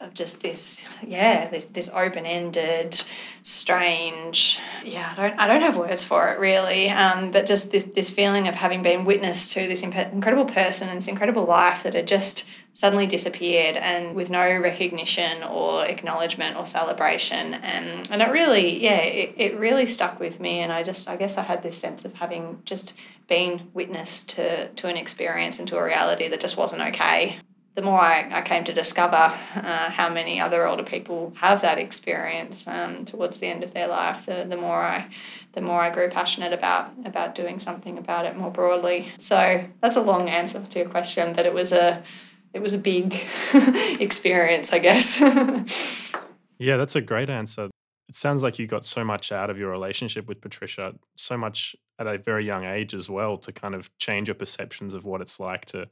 of 0.00 0.14
just 0.14 0.40
this 0.40 0.86
yeah 1.06 1.46
this 1.48 1.66
this 1.66 1.90
open-ended 1.94 3.02
strange 3.42 4.58
yeah 4.82 5.12
I 5.12 5.14
don't 5.14 5.40
I 5.40 5.46
don't 5.46 5.60
have 5.60 5.76
words 5.76 6.04
for 6.04 6.30
it 6.30 6.38
really 6.38 6.88
um, 6.88 7.30
but 7.30 7.44
just 7.44 7.70
this 7.70 7.84
this 7.84 8.10
feeling 8.10 8.48
of 8.48 8.54
having 8.54 8.82
been 8.82 9.04
witness 9.04 9.52
to 9.52 9.68
this 9.68 9.82
incredible 9.82 10.46
person 10.46 10.88
and 10.88 10.96
this 10.96 11.08
incredible 11.08 11.44
life 11.44 11.82
that 11.82 11.92
had 11.92 12.08
just 12.08 12.48
suddenly 12.80 13.06
disappeared 13.06 13.76
and 13.76 14.14
with 14.14 14.30
no 14.30 14.58
recognition 14.58 15.42
or 15.42 15.84
acknowledgement 15.84 16.56
or 16.56 16.64
celebration. 16.64 17.52
And 17.52 18.10
and 18.10 18.22
it 18.22 18.30
really 18.30 18.82
yeah 18.82 19.02
it, 19.02 19.34
it 19.36 19.58
really 19.58 19.84
stuck 19.84 20.18
with 20.18 20.40
me. 20.40 20.60
And 20.60 20.72
I 20.72 20.82
just 20.82 21.06
I 21.06 21.16
guess 21.16 21.36
I 21.36 21.42
had 21.42 21.62
this 21.62 21.76
sense 21.76 22.06
of 22.06 22.14
having 22.14 22.62
just 22.64 22.94
been 23.28 23.68
witness 23.74 24.22
to 24.34 24.68
to 24.68 24.88
an 24.88 24.96
experience 24.96 25.58
and 25.58 25.68
to 25.68 25.76
a 25.76 25.84
reality 25.84 26.26
that 26.28 26.40
just 26.40 26.56
wasn't 26.56 26.80
okay. 26.80 27.36
The 27.74 27.82
more 27.82 28.00
I, 28.00 28.28
I 28.32 28.40
came 28.40 28.64
to 28.64 28.72
discover 28.72 29.24
uh, 29.54 29.90
how 29.90 30.08
many 30.08 30.40
other 30.40 30.66
older 30.66 30.82
people 30.82 31.34
have 31.36 31.60
that 31.60 31.78
experience 31.78 32.66
um, 32.66 33.04
towards 33.04 33.38
the 33.40 33.46
end 33.46 33.62
of 33.62 33.72
their 33.74 33.88
life, 33.88 34.26
the, 34.26 34.44
the 34.48 34.56
more 34.56 34.80
I 34.80 35.08
the 35.52 35.60
more 35.60 35.80
I 35.82 35.90
grew 35.90 36.08
passionate 36.08 36.54
about 36.54 36.92
about 37.04 37.34
doing 37.34 37.58
something 37.58 37.98
about 37.98 38.24
it 38.24 38.38
more 38.38 38.50
broadly. 38.50 39.12
So 39.18 39.66
that's 39.82 39.96
a 39.96 40.00
long 40.00 40.30
answer 40.30 40.62
to 40.62 40.78
your 40.78 40.88
question, 40.88 41.34
but 41.34 41.44
it 41.44 41.52
was 41.52 41.72
a 41.72 42.02
it 42.52 42.62
was 42.62 42.72
a 42.72 42.78
big 42.78 43.14
experience, 44.00 44.72
I 44.72 44.78
guess. 44.78 45.20
yeah, 46.58 46.76
that's 46.76 46.96
a 46.96 47.00
great 47.00 47.30
answer. 47.30 47.68
It 48.08 48.14
sounds 48.14 48.42
like 48.42 48.58
you 48.58 48.66
got 48.66 48.84
so 48.84 49.04
much 49.04 49.30
out 49.30 49.50
of 49.50 49.58
your 49.58 49.70
relationship 49.70 50.26
with 50.26 50.40
Patricia, 50.40 50.94
so 51.16 51.36
much 51.36 51.76
at 51.98 52.06
a 52.06 52.18
very 52.18 52.44
young 52.44 52.64
age 52.64 52.92
as 52.92 53.08
well, 53.08 53.38
to 53.38 53.52
kind 53.52 53.74
of 53.74 53.96
change 53.98 54.28
your 54.28 54.34
perceptions 54.34 54.94
of 54.94 55.04
what 55.04 55.20
it's 55.20 55.38
like 55.38 55.64
to 55.66 55.88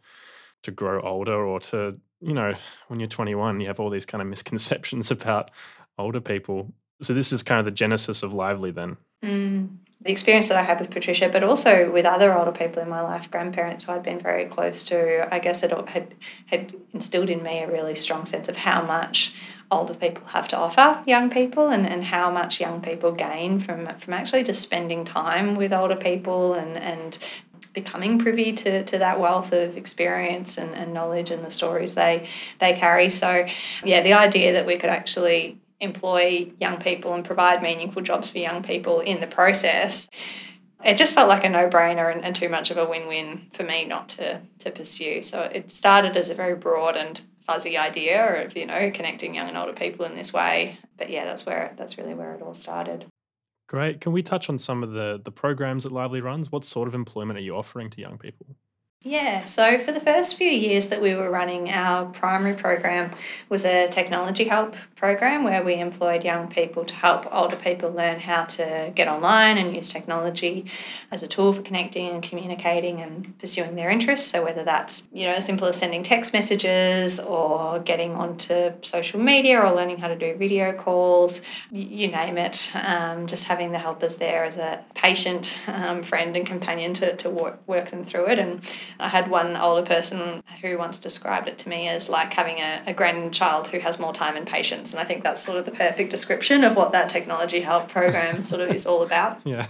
to 0.62 0.70
grow 0.70 1.00
older 1.00 1.46
or 1.46 1.60
to 1.60 1.98
you 2.20 2.34
know 2.34 2.52
when 2.88 3.00
you're 3.00 3.08
21 3.08 3.60
you 3.60 3.66
have 3.66 3.80
all 3.80 3.90
these 3.90 4.06
kind 4.06 4.20
of 4.20 4.28
misconceptions 4.28 5.10
about 5.12 5.50
older 5.98 6.20
people 6.20 6.72
so 7.00 7.14
this 7.14 7.32
is 7.32 7.42
kind 7.42 7.58
of 7.58 7.64
the 7.64 7.70
genesis 7.70 8.22
of 8.22 8.32
lively 8.32 8.70
then 8.70 8.96
mm 9.22 9.68
the 10.00 10.12
experience 10.12 10.48
that 10.48 10.56
I 10.56 10.62
had 10.62 10.78
with 10.78 10.90
Patricia, 10.90 11.28
but 11.28 11.42
also 11.42 11.90
with 11.90 12.06
other 12.06 12.36
older 12.36 12.52
people 12.52 12.80
in 12.80 12.88
my 12.88 13.00
life, 13.00 13.30
grandparents 13.30 13.84
who 13.84 13.92
I'd 13.92 14.04
been 14.04 14.20
very 14.20 14.44
close 14.44 14.84
to, 14.84 15.32
I 15.34 15.40
guess 15.40 15.62
it 15.62 15.72
had 15.88 16.14
had 16.46 16.74
instilled 16.92 17.28
in 17.28 17.42
me 17.42 17.58
a 17.60 17.70
really 17.70 17.96
strong 17.96 18.24
sense 18.24 18.48
of 18.48 18.58
how 18.58 18.82
much 18.82 19.32
older 19.70 19.94
people 19.94 20.24
have 20.28 20.48
to 20.48 20.56
offer 20.56 21.02
young 21.04 21.28
people 21.28 21.68
and, 21.68 21.86
and 21.86 22.04
how 22.04 22.30
much 22.30 22.60
young 22.60 22.80
people 22.80 23.12
gain 23.12 23.58
from 23.58 23.86
from 23.96 24.14
actually 24.14 24.44
just 24.44 24.62
spending 24.62 25.04
time 25.04 25.56
with 25.56 25.72
older 25.72 25.96
people 25.96 26.54
and, 26.54 26.76
and 26.76 27.18
becoming 27.74 28.18
privy 28.18 28.52
to, 28.52 28.82
to 28.84 28.98
that 28.98 29.20
wealth 29.20 29.52
of 29.52 29.76
experience 29.76 30.56
and, 30.56 30.74
and 30.74 30.94
knowledge 30.94 31.30
and 31.30 31.44
the 31.44 31.50
stories 31.50 31.94
they 31.94 32.26
they 32.60 32.72
carry. 32.72 33.10
So 33.10 33.46
yeah, 33.84 34.00
the 34.00 34.12
idea 34.12 34.52
that 34.52 34.64
we 34.64 34.76
could 34.78 34.90
actually 34.90 35.58
employ 35.80 36.50
young 36.60 36.78
people 36.78 37.14
and 37.14 37.24
provide 37.24 37.62
meaningful 37.62 38.02
jobs 38.02 38.30
for 38.30 38.38
young 38.38 38.62
people 38.62 39.00
in 39.00 39.20
the 39.20 39.26
process 39.26 40.08
it 40.84 40.96
just 40.96 41.14
felt 41.14 41.28
like 41.28 41.44
a 41.44 41.48
no-brainer 41.48 42.12
and, 42.12 42.24
and 42.24 42.36
too 42.36 42.48
much 42.48 42.70
of 42.70 42.76
a 42.76 42.88
win-win 42.88 43.46
for 43.52 43.64
me 43.64 43.84
not 43.84 44.08
to 44.08 44.40
to 44.58 44.70
pursue 44.70 45.22
so 45.22 45.42
it 45.42 45.70
started 45.70 46.16
as 46.16 46.30
a 46.30 46.34
very 46.34 46.54
broad 46.54 46.96
and 46.96 47.22
fuzzy 47.40 47.76
idea 47.76 48.44
of 48.44 48.56
you 48.56 48.66
know 48.66 48.90
connecting 48.92 49.34
young 49.34 49.48
and 49.48 49.56
older 49.56 49.72
people 49.72 50.04
in 50.04 50.14
this 50.14 50.32
way 50.32 50.78
but 50.96 51.10
yeah 51.10 51.24
that's 51.24 51.46
where 51.46 51.74
that's 51.76 51.96
really 51.96 52.14
where 52.14 52.34
it 52.34 52.42
all 52.42 52.54
started 52.54 53.06
Great. 53.68 54.00
Can 54.00 54.12
we 54.12 54.22
touch 54.22 54.48
on 54.48 54.56
some 54.56 54.82
of 54.82 54.92
the 54.92 55.20
the 55.22 55.30
programs 55.30 55.84
that 55.84 55.92
Lively 55.92 56.22
runs? 56.22 56.50
What 56.50 56.64
sort 56.64 56.88
of 56.88 56.94
employment 56.94 57.38
are 57.38 57.42
you 57.42 57.54
offering 57.54 57.90
to 57.90 58.00
young 58.00 58.16
people? 58.16 58.46
Yeah, 59.04 59.44
so 59.44 59.78
for 59.78 59.92
the 59.92 60.00
first 60.00 60.36
few 60.36 60.50
years 60.50 60.88
that 60.88 61.00
we 61.00 61.14
were 61.14 61.30
running, 61.30 61.70
our 61.70 62.06
primary 62.06 62.54
program 62.54 63.12
was 63.48 63.64
a 63.64 63.86
technology 63.86 64.48
help 64.48 64.74
program 64.96 65.44
where 65.44 65.62
we 65.62 65.74
employed 65.76 66.24
young 66.24 66.48
people 66.48 66.84
to 66.84 66.94
help 66.94 67.24
older 67.32 67.54
people 67.54 67.92
learn 67.92 68.18
how 68.18 68.44
to 68.46 68.90
get 68.96 69.06
online 69.06 69.56
and 69.56 69.76
use 69.76 69.92
technology 69.92 70.64
as 71.12 71.22
a 71.22 71.28
tool 71.28 71.52
for 71.52 71.62
connecting 71.62 72.08
and 72.08 72.24
communicating 72.24 72.98
and 73.00 73.38
pursuing 73.38 73.76
their 73.76 73.88
interests. 73.88 74.28
So 74.28 74.42
whether 74.42 74.64
that's 74.64 75.06
you 75.12 75.26
know 75.26 75.34
as 75.34 75.46
simple 75.46 75.68
as 75.68 75.76
sending 75.76 76.02
text 76.02 76.32
messages 76.32 77.20
or 77.20 77.78
getting 77.78 78.14
onto 78.14 78.72
social 78.82 79.20
media 79.20 79.60
or 79.60 79.72
learning 79.76 79.98
how 79.98 80.08
to 80.08 80.18
do 80.18 80.34
video 80.34 80.72
calls, 80.72 81.40
you 81.70 82.08
name 82.08 82.36
it, 82.36 82.72
um, 82.74 83.28
just 83.28 83.46
having 83.46 83.70
the 83.70 83.78
helpers 83.78 84.16
there 84.16 84.42
as 84.42 84.56
a 84.56 84.82
patient, 84.94 85.56
um, 85.68 86.02
friend, 86.02 86.36
and 86.36 86.44
companion 86.44 86.94
to, 86.94 87.14
to 87.14 87.30
work, 87.30 87.60
work 87.68 87.90
them 87.90 88.02
through 88.02 88.26
it 88.26 88.40
and 88.40 88.60
I 89.00 89.08
had 89.08 89.30
one 89.30 89.56
older 89.56 89.82
person 89.82 90.42
who 90.60 90.78
once 90.78 90.98
described 90.98 91.48
it 91.48 91.58
to 91.58 91.68
me 91.68 91.88
as 91.88 92.08
like 92.08 92.32
having 92.32 92.58
a, 92.58 92.82
a 92.86 92.92
grandchild 92.92 93.68
who 93.68 93.78
has 93.80 93.98
more 93.98 94.12
time 94.12 94.36
and 94.36 94.46
patience. 94.46 94.92
And 94.92 95.00
I 95.00 95.04
think 95.04 95.22
that's 95.22 95.42
sort 95.42 95.58
of 95.58 95.64
the 95.64 95.70
perfect 95.70 96.10
description 96.10 96.64
of 96.64 96.76
what 96.76 96.92
that 96.92 97.08
technology 97.08 97.60
help 97.60 97.88
program 97.88 98.44
sort 98.52 98.60
of 98.60 98.70
is 98.70 98.86
all 98.86 99.02
about. 99.02 99.40
Yeah. 99.44 99.66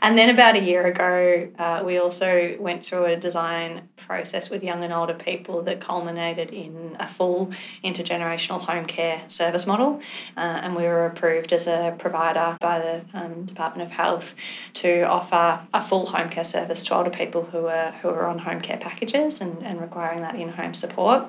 And 0.00 0.16
then 0.16 0.30
about 0.30 0.56
a 0.56 0.62
year 0.62 0.84
ago, 0.84 1.50
uh, 1.58 1.82
we 1.84 1.98
also 1.98 2.56
went 2.58 2.84
through 2.84 3.04
a 3.06 3.16
design 3.16 3.88
process 3.96 4.50
with 4.50 4.64
young 4.64 4.82
and 4.82 4.92
older 4.92 5.14
people 5.14 5.62
that 5.62 5.80
culminated 5.80 6.50
in 6.50 6.96
a 6.98 7.06
full 7.06 7.52
intergenerational 7.84 8.60
home 8.60 8.86
care 8.86 9.24
service 9.28 9.66
model. 9.66 10.00
Uh, 10.36 10.40
and 10.62 10.74
we 10.74 10.84
were 10.84 11.06
approved 11.06 11.52
as 11.52 11.66
a 11.66 11.94
provider 11.98 12.56
by 12.60 12.78
the 12.78 13.02
um, 13.14 13.44
Department 13.44 13.88
of 13.88 13.96
Health 13.96 14.34
to 14.74 15.02
offer 15.02 15.60
a 15.72 15.80
full 15.80 16.06
home 16.06 16.28
care 16.28 16.44
service 16.44 16.84
to 16.84 16.94
older 16.94 17.10
people 17.10 17.44
who 17.44 17.66
are, 17.66 17.92
who 18.02 18.08
are 18.08 18.26
on 18.26 18.40
home 18.40 18.60
care 18.62 18.78
packages 18.78 19.40
and, 19.40 19.62
and 19.62 19.80
requiring 19.80 20.22
that 20.22 20.34
in 20.34 20.50
home 20.50 20.74
support. 20.74 21.26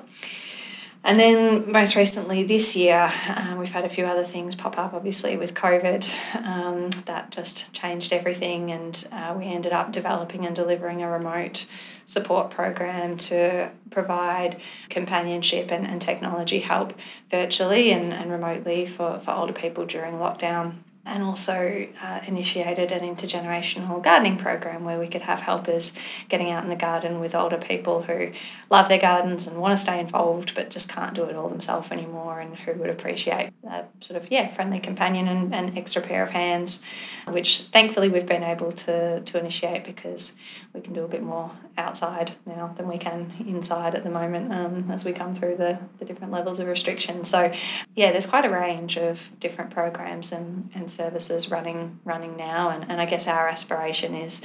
And 1.06 1.20
then 1.20 1.70
most 1.70 1.96
recently 1.96 2.44
this 2.44 2.74
year, 2.74 3.12
uh, 3.28 3.56
we've 3.58 3.70
had 3.70 3.84
a 3.84 3.90
few 3.90 4.06
other 4.06 4.24
things 4.24 4.54
pop 4.54 4.78
up, 4.78 4.94
obviously, 4.94 5.36
with 5.36 5.52
COVID. 5.52 6.02
Um, 6.42 6.88
that 7.04 7.30
just 7.30 7.70
changed 7.74 8.10
everything, 8.10 8.72
and 8.72 9.06
uh, 9.12 9.34
we 9.36 9.44
ended 9.44 9.74
up 9.74 9.92
developing 9.92 10.46
and 10.46 10.56
delivering 10.56 11.02
a 11.02 11.10
remote 11.10 11.66
support 12.06 12.50
program 12.50 13.18
to 13.18 13.70
provide 13.90 14.58
companionship 14.88 15.70
and, 15.70 15.86
and 15.86 16.00
technology 16.00 16.60
help 16.60 16.94
virtually 17.30 17.90
and, 17.90 18.14
and 18.14 18.32
remotely 18.32 18.86
for, 18.86 19.20
for 19.20 19.32
older 19.32 19.52
people 19.52 19.84
during 19.84 20.14
lockdown 20.14 20.76
and 21.06 21.22
also 21.22 21.86
uh, 22.02 22.20
initiated 22.26 22.90
an 22.90 23.00
intergenerational 23.00 24.02
gardening 24.02 24.36
program 24.36 24.84
where 24.84 24.98
we 24.98 25.06
could 25.06 25.22
have 25.22 25.40
helpers 25.40 25.96
getting 26.28 26.50
out 26.50 26.64
in 26.64 26.70
the 26.70 26.76
garden 26.76 27.20
with 27.20 27.34
older 27.34 27.58
people 27.58 28.02
who 28.02 28.30
love 28.70 28.88
their 28.88 28.98
gardens 28.98 29.46
and 29.46 29.60
want 29.60 29.72
to 29.72 29.76
stay 29.76 30.00
involved 30.00 30.54
but 30.54 30.70
just 30.70 30.88
can't 30.88 31.14
do 31.14 31.24
it 31.24 31.36
all 31.36 31.48
themselves 31.48 31.90
anymore 31.90 32.40
and 32.40 32.56
who 32.56 32.72
would 32.74 32.90
appreciate 32.90 33.50
a 33.68 33.84
sort 34.00 34.20
of 34.20 34.30
yeah 34.30 34.46
friendly 34.48 34.78
companion 34.78 35.28
and, 35.28 35.54
and 35.54 35.76
extra 35.76 36.00
pair 36.00 36.22
of 36.22 36.30
hands 36.30 36.82
which 37.28 37.60
thankfully 37.62 38.08
we've 38.08 38.26
been 38.26 38.42
able 38.42 38.72
to, 38.72 39.20
to 39.20 39.38
initiate 39.38 39.84
because 39.84 40.36
we 40.74 40.80
can 40.80 40.92
do 40.92 41.04
a 41.04 41.08
bit 41.08 41.22
more 41.22 41.52
outside 41.78 42.32
now 42.44 42.66
than 42.66 42.88
we 42.88 42.98
can 42.98 43.32
inside 43.46 43.94
at 43.94 44.02
the 44.02 44.10
moment 44.10 44.52
um, 44.52 44.90
as 44.90 45.04
we 45.04 45.12
come 45.12 45.34
through 45.34 45.56
the, 45.56 45.78
the 46.00 46.04
different 46.04 46.32
levels 46.32 46.58
of 46.58 46.66
restriction. 46.66 47.24
So 47.24 47.52
yeah 47.94 48.10
there's 48.10 48.26
quite 48.26 48.44
a 48.44 48.50
range 48.50 48.96
of 48.96 49.30
different 49.38 49.70
programs 49.70 50.32
and, 50.32 50.68
and 50.74 50.90
services 50.90 51.50
running 51.50 52.00
running 52.04 52.36
now. 52.36 52.70
And, 52.70 52.90
and 52.90 53.00
I 53.00 53.06
guess 53.06 53.28
our 53.28 53.48
aspiration 53.48 54.14
is 54.14 54.42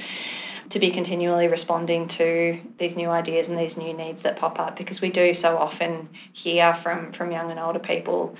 to 0.70 0.78
be 0.78 0.90
continually 0.92 1.48
responding 1.48 2.06
to 2.06 2.60
these 2.78 2.96
new 2.96 3.10
ideas 3.10 3.48
and 3.48 3.58
these 3.58 3.76
new 3.76 3.92
needs 3.92 4.22
that 4.22 4.36
pop 4.36 4.60
up 4.60 4.76
because 4.76 5.00
we 5.00 5.10
do 5.10 5.34
so 5.34 5.58
often 5.58 6.08
hear 6.32 6.72
from 6.72 7.10
from 7.10 7.32
young 7.32 7.50
and 7.50 7.58
older 7.58 7.80
people 7.80 8.36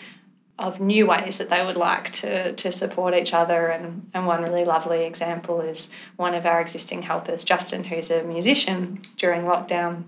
of 0.61 0.81
new 0.81 1.07
ways 1.07 1.38
that 1.38 1.50
they 1.50 1.64
would 1.64 1.76
like 1.76 2.11
to, 2.11 2.52
to 2.52 2.71
support 2.71 3.14
each 3.14 3.33
other. 3.33 3.69
And, 3.69 4.11
and 4.12 4.26
one 4.26 4.43
really 4.43 4.64
lovely 4.64 5.05
example 5.05 5.61
is 5.61 5.90
one 6.17 6.35
of 6.35 6.47
our 6.47 6.61
existing 6.61 7.02
helpers, 7.02 7.43
Justin, 7.45 7.85
who's 7.85 8.11
a 8.11 8.23
musician 8.23 9.00
during 9.17 9.43
lockdown 9.43 10.05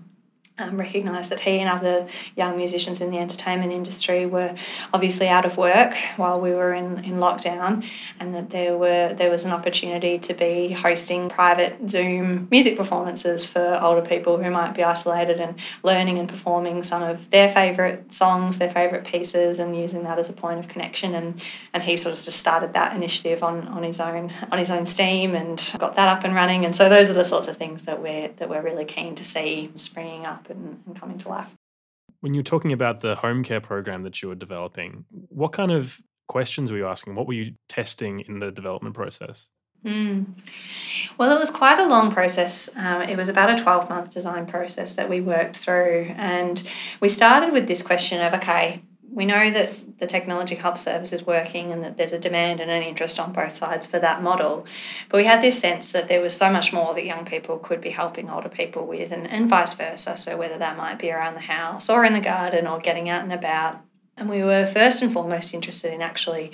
um, 0.59 0.77
recognised 0.77 1.31
that 1.31 1.39
he 1.39 1.57
and 1.59 1.69
other 1.69 2.07
young 2.35 2.55
musicians 2.57 3.01
in 3.01 3.09
the 3.09 3.17
entertainment 3.17 3.71
industry 3.71 4.25
were 4.27 4.53
obviously 4.93 5.27
out 5.27 5.45
of 5.45 5.57
work 5.57 5.95
while 6.15 6.39
we 6.39 6.51
were 6.51 6.73
in, 6.73 7.03
in 7.03 7.13
lockdown, 7.13 7.83
and 8.19 8.35
that 8.35 8.51
there 8.51 8.77
were 8.77 9.13
there 9.15 9.31
was 9.31 9.45
an 9.45 9.51
opportunity 9.51 10.19
to 10.19 10.33
be 10.33 10.71
hosting 10.71 11.27
private 11.27 11.89
Zoom 11.89 12.47
music 12.51 12.77
performances 12.77 13.47
for 13.47 13.79
older 13.81 14.07
people 14.07 14.41
who 14.41 14.51
might 14.51 14.75
be 14.75 14.83
isolated 14.83 15.39
and 15.39 15.57
learning 15.81 16.19
and 16.19 16.29
performing 16.29 16.83
some 16.83 17.01
of 17.01 17.31
their 17.31 17.49
favourite 17.49 18.13
songs, 18.13 18.59
their 18.59 18.69
favourite 18.69 19.05
pieces, 19.05 19.57
and 19.57 19.75
using 19.75 20.03
that 20.03 20.19
as 20.19 20.29
a 20.29 20.33
point 20.33 20.59
of 20.59 20.67
connection. 20.67 21.15
And 21.15 21.43
and 21.73 21.81
he 21.81 21.97
sort 21.97 22.13
of 22.13 22.23
just 22.23 22.39
started 22.39 22.73
that 22.73 22.95
initiative 22.95 23.41
on, 23.41 23.67
on 23.69 23.81
his 23.81 23.99
own 23.99 24.31
on 24.51 24.59
his 24.59 24.69
own 24.69 24.85
steam 24.85 25.33
and 25.33 25.73
got 25.79 25.95
that 25.95 26.09
up 26.09 26.23
and 26.23 26.35
running. 26.35 26.63
And 26.63 26.75
so 26.75 26.89
those 26.89 27.09
are 27.09 27.13
the 27.15 27.25
sorts 27.25 27.47
of 27.47 27.57
things 27.57 27.83
that 27.83 27.99
we're 27.99 28.27
that 28.37 28.49
we're 28.49 28.61
really 28.61 28.85
keen 28.85 29.15
to 29.15 29.23
see 29.23 29.71
springing 29.75 30.27
up 30.27 30.42
up 30.43 30.49
and, 30.49 30.81
and 30.85 30.99
coming 30.99 31.17
to 31.19 31.29
life. 31.29 31.55
When 32.21 32.33
you're 32.33 32.43
talking 32.43 32.71
about 32.71 33.01
the 33.01 33.15
home 33.15 33.43
care 33.43 33.61
program 33.61 34.03
that 34.03 34.21
you 34.21 34.29
were 34.29 34.35
developing, 34.35 35.05
what 35.29 35.51
kind 35.51 35.71
of 35.71 35.99
questions 36.27 36.71
were 36.71 36.77
you 36.77 36.87
asking? 36.87 37.15
What 37.15 37.27
were 37.27 37.33
you 37.33 37.55
testing 37.67 38.21
in 38.21 38.39
the 38.39 38.51
development 38.51 38.95
process? 38.95 39.49
Mm. 39.85 40.25
Well, 41.17 41.35
it 41.35 41.39
was 41.39 41.51
quite 41.51 41.77
a 41.77 41.85
long 41.85 42.09
process. 42.09 42.75
Um, 42.77 43.01
it 43.01 43.17
was 43.17 43.27
about 43.27 43.59
a 43.59 43.61
12 43.61 43.89
month 43.89 44.11
design 44.11 44.45
process 44.45 44.95
that 44.95 45.09
we 45.09 45.19
worked 45.19 45.57
through. 45.57 46.13
And 46.15 46.63
we 47.01 47.09
started 47.09 47.51
with 47.51 47.67
this 47.67 47.81
question 47.81 48.21
of 48.21 48.33
okay, 48.33 48.81
we 49.13 49.25
know 49.25 49.51
that 49.51 49.99
the 49.99 50.07
technology 50.07 50.55
hub 50.55 50.77
service 50.77 51.13
is 51.13 51.25
working 51.25 51.71
and 51.71 51.83
that 51.83 51.97
there's 51.97 52.13
a 52.13 52.19
demand 52.19 52.59
and 52.59 52.71
an 52.71 52.81
interest 52.81 53.19
on 53.19 53.31
both 53.31 53.53
sides 53.53 53.85
for 53.85 53.99
that 53.99 54.23
model. 54.23 54.65
But 55.07 55.17
we 55.17 55.25
had 55.25 55.41
this 55.41 55.59
sense 55.59 55.91
that 55.91 56.07
there 56.07 56.19
was 56.19 56.35
so 56.35 56.51
much 56.51 56.73
more 56.73 56.93
that 56.95 57.05
young 57.05 57.23
people 57.23 57.59
could 57.59 57.79
be 57.79 57.91
helping 57.91 58.29
older 58.29 58.49
people 58.49 58.87
with, 58.87 59.11
and, 59.11 59.29
and 59.29 59.47
vice 59.47 59.75
versa. 59.75 60.17
So, 60.17 60.35
whether 60.35 60.57
that 60.57 60.77
might 60.77 60.97
be 60.97 61.11
around 61.11 61.35
the 61.35 61.41
house 61.41 61.89
or 61.89 62.03
in 62.03 62.13
the 62.13 62.19
garden 62.19 62.65
or 62.65 62.79
getting 62.79 63.07
out 63.07 63.23
and 63.23 63.33
about. 63.33 63.81
And 64.17 64.29
we 64.29 64.43
were 64.43 64.65
first 64.65 65.01
and 65.01 65.11
foremost 65.11 65.53
interested 65.53 65.93
in 65.93 66.01
actually 66.01 66.51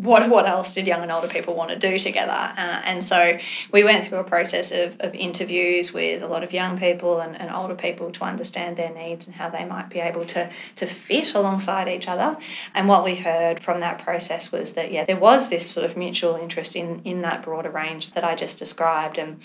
what 0.00 0.30
what 0.30 0.48
else 0.48 0.74
did 0.74 0.86
young 0.86 1.02
and 1.02 1.12
older 1.12 1.28
people 1.28 1.54
want 1.54 1.70
to 1.70 1.76
do 1.76 1.98
together? 1.98 2.32
Uh, 2.32 2.80
and 2.84 3.04
so 3.04 3.38
we 3.70 3.84
went 3.84 4.06
through 4.06 4.18
a 4.18 4.24
process 4.24 4.72
of, 4.72 4.98
of 5.00 5.14
interviews 5.14 5.92
with 5.92 6.22
a 6.22 6.26
lot 6.26 6.42
of 6.42 6.54
young 6.54 6.78
people 6.78 7.20
and, 7.20 7.38
and 7.38 7.50
older 7.50 7.74
people 7.74 8.10
to 8.10 8.24
understand 8.24 8.78
their 8.78 8.94
needs 8.94 9.26
and 9.26 9.36
how 9.36 9.50
they 9.50 9.64
might 9.64 9.90
be 9.90 9.98
able 9.98 10.24
to, 10.24 10.48
to 10.76 10.86
fit 10.86 11.34
alongside 11.34 11.86
each 11.86 12.08
other. 12.08 12.38
And 12.74 12.88
what 12.88 13.04
we 13.04 13.16
heard 13.16 13.60
from 13.60 13.80
that 13.80 13.98
process 13.98 14.50
was 14.50 14.72
that, 14.72 14.90
yeah, 14.90 15.04
there 15.04 15.18
was 15.18 15.50
this 15.50 15.70
sort 15.70 15.84
of 15.84 15.98
mutual 15.98 16.34
interest 16.36 16.76
in, 16.76 17.02
in 17.04 17.20
that 17.20 17.42
broader 17.42 17.70
range 17.70 18.12
that 18.12 18.24
I 18.24 18.34
just 18.34 18.58
described. 18.58 19.18
And, 19.18 19.42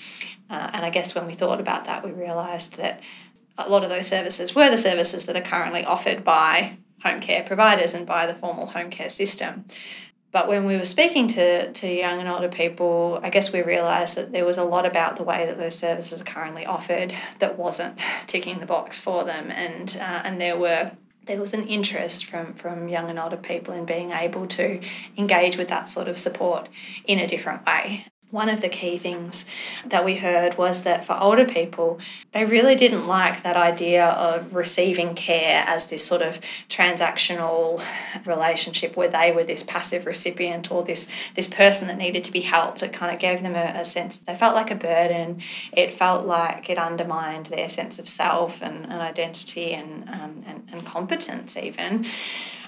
uh, 0.49 0.69
and 0.71 0.85
I 0.85 0.89
guess 0.89 1.13
when 1.13 1.27
we 1.27 1.33
thought 1.33 1.59
about 1.59 1.83
that, 1.83 2.05
we 2.05 2.11
realised 2.11 2.77
that 2.77 3.01
a 3.57 3.69
lot 3.69 3.83
of 3.83 3.89
those 3.89 4.07
services 4.07 4.55
were 4.55 4.69
the 4.69 4.77
services 4.77 5.25
that 5.25 5.35
are 5.35 5.41
currently 5.41 5.83
offered 5.83 6.23
by 6.23 6.77
home 7.03 7.19
care 7.19 7.43
providers 7.43 7.93
and 7.93 8.05
by 8.05 8.25
the 8.25 8.33
formal 8.33 8.67
home 8.67 8.89
care 8.89 9.09
system. 9.09 9.65
But 10.35 10.49
when 10.49 10.65
we 10.65 10.75
were 10.75 10.83
speaking 10.83 11.27
to, 11.29 11.71
to 11.71 11.87
young 11.87 12.19
and 12.19 12.27
older 12.27 12.49
people, 12.49 13.21
I 13.23 13.29
guess 13.29 13.53
we 13.53 13.61
realised 13.61 14.17
that 14.17 14.33
there 14.33 14.43
was 14.43 14.57
a 14.57 14.65
lot 14.65 14.85
about 14.85 15.15
the 15.15 15.23
way 15.23 15.45
that 15.45 15.57
those 15.57 15.77
services 15.77 16.19
are 16.19 16.25
currently 16.25 16.65
offered 16.65 17.13
that 17.39 17.57
wasn't 17.57 17.97
ticking 18.27 18.59
the 18.59 18.65
box 18.65 18.99
for 18.99 19.23
them, 19.23 19.49
and 19.49 19.97
uh, 19.97 20.23
and 20.25 20.41
there 20.41 20.57
were 20.57 20.91
there 21.25 21.39
was 21.39 21.53
an 21.53 21.65
interest 21.65 22.25
from 22.25 22.53
from 22.53 22.89
young 22.89 23.09
and 23.09 23.17
older 23.17 23.37
people 23.37 23.73
in 23.73 23.85
being 23.85 24.11
able 24.11 24.45
to 24.47 24.81
engage 25.17 25.55
with 25.55 25.69
that 25.69 25.87
sort 25.87 26.09
of 26.09 26.17
support 26.17 26.67
in 27.05 27.17
a 27.17 27.27
different 27.27 27.65
way 27.65 28.05
one 28.35 28.49
of 28.49 28.59
the 28.59 28.67
key 28.67 28.97
things 28.97 29.49
that 29.85 30.03
we 30.03 30.17
heard 30.17 30.57
was 30.57 30.83
that 30.83 31.05
for 31.05 31.17
older 31.17 31.45
people, 31.45 31.97
they 32.33 32.43
really 32.43 32.75
didn't 32.75 33.07
like 33.07 33.41
that 33.43 33.55
idea 33.55 34.05
of 34.05 34.53
receiving 34.53 35.15
care 35.15 35.63
as 35.65 35.89
this 35.89 36.05
sort 36.05 36.21
of 36.21 36.41
transactional 36.67 37.81
relationship 38.25 38.97
where 38.97 39.07
they 39.07 39.31
were 39.31 39.45
this 39.45 39.63
passive 39.63 40.05
recipient 40.05 40.69
or 40.69 40.83
this, 40.83 41.09
this 41.35 41.47
person 41.47 41.87
that 41.87 41.97
needed 41.97 42.25
to 42.25 42.31
be 42.31 42.41
helped. 42.41 42.83
It 42.83 42.91
kind 42.91 43.13
of 43.13 43.21
gave 43.21 43.41
them 43.41 43.55
a, 43.55 43.79
a 43.79 43.85
sense, 43.85 44.17
they 44.17 44.35
felt 44.35 44.53
like 44.53 44.69
a 44.69 44.75
burden. 44.75 45.41
It 45.71 45.93
felt 45.93 46.25
like 46.25 46.69
it 46.69 46.77
undermined 46.77 47.45
their 47.45 47.69
sense 47.69 47.99
of 47.99 48.07
self 48.09 48.61
and, 48.61 48.83
and 48.83 49.01
identity 49.01 49.71
and, 49.71 50.09
um, 50.09 50.43
and, 50.45 50.67
and 50.73 50.85
competence, 50.85 51.55
even 51.55 52.05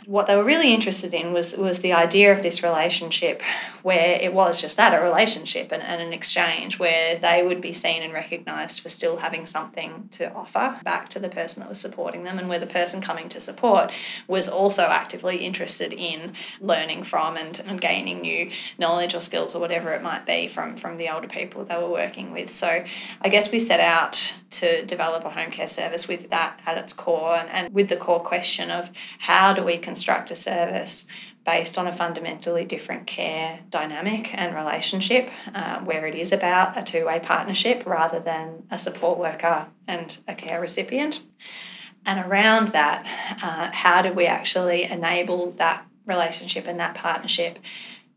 what 0.08 0.26
they 0.26 0.38
were 0.38 0.44
really 0.44 0.74
interested 0.74 1.14
in 1.14 1.34
was 1.34 1.56
was 1.58 1.82
the 1.82 1.92
idea 1.92 2.32
of 2.32 2.42
this 2.42 2.64
relationship 2.64 3.42
where 3.84 4.18
it 4.22 4.34
was 4.34 4.62
just 4.62 4.78
that 4.78 4.98
a 4.98 5.04
relationship 5.04 5.57
and, 5.72 5.84
and 5.84 6.02
an 6.02 6.14
exchange 6.14 6.80
where 6.80 7.18
they 7.18 7.44
would 7.44 7.62
be 7.62 7.74
seen 7.74 8.02
and 8.02 8.14
recognized 8.14 8.82
for 8.82 8.90
still 8.90 9.18
having 9.18 9.46
something 9.46 10.10
to 10.12 10.32
offer 10.34 10.80
back 10.84 11.10
to 11.10 11.20
the 11.20 11.30
person 11.30 11.62
that 11.62 11.70
was 11.70 11.80
supporting 11.80 12.24
them 12.24 12.40
and 12.40 12.50
where 12.50 12.60
the 12.60 12.68
person 12.68 13.02
coming 13.02 13.30
to 13.30 13.40
support 13.40 13.92
was 14.28 14.48
also 14.48 14.84
actively 14.84 15.38
interested 15.38 15.94
in 15.94 16.34
learning 16.60 17.04
from 17.04 17.38
and, 17.38 17.62
and 17.68 17.82
gaining 17.82 18.22
new 18.22 18.50
knowledge 18.78 19.14
or 19.14 19.22
skills 19.22 19.56
or 19.56 19.60
whatever 19.60 19.94
it 19.94 20.02
might 20.02 20.26
be 20.26 20.48
from 20.48 20.76
from 20.76 20.98
the 20.98 21.10
older 21.10 21.28
people 21.28 21.64
they 21.66 21.78
were 21.78 21.90
working 21.90 22.32
with. 22.32 22.50
So 22.50 22.84
i 23.22 23.30
guess 23.30 23.52
we 23.52 23.60
set 23.60 23.80
out 23.80 24.36
to 24.50 24.86
develop 24.86 25.24
a 25.26 25.30
home 25.30 25.52
care 25.52 25.68
service 25.68 26.08
with 26.08 26.30
that 26.30 26.60
at 26.66 26.78
its 26.78 26.94
core 26.94 27.36
and, 27.36 27.50
and 27.50 27.74
with 27.74 27.90
the 27.90 27.98
core 27.98 28.20
question 28.20 28.72
of 28.72 28.90
how 29.20 29.54
do 29.54 29.64
we 29.64 29.78
construct 29.78 30.32
a 30.32 30.36
service 30.36 31.08
based 31.48 31.78
on 31.78 31.88
a 31.88 31.92
fundamentally 31.94 32.66
different 32.66 33.08
care 33.08 33.62
dynamic 33.70 34.38
and 34.38 34.54
relationship, 34.54 35.30
uh, 35.56 35.80
where 35.80 36.06
it 36.06 36.14
is 36.14 36.34
about 36.34 36.78
a 36.78 36.84
two 36.84 37.06
way 37.06 37.22
partnership 37.22 37.84
rather 37.86 38.20
than 38.20 38.64
a 38.70 38.78
support 38.78 39.18
worker 39.18 39.68
and 39.88 40.18
a 40.28 40.36
care 40.36 40.60
recipient. 40.60 41.22
And 42.06 42.20
around 42.30 42.70
that, 42.70 43.06
uh, 43.42 43.72
how 43.74 44.02
do 44.02 44.12
we 44.12 44.26
actually 44.26 44.84
enable 44.84 45.50
that 45.52 45.86
relationship 46.06 46.68
and 46.68 46.78
that 46.82 46.96
partnership 46.96 47.60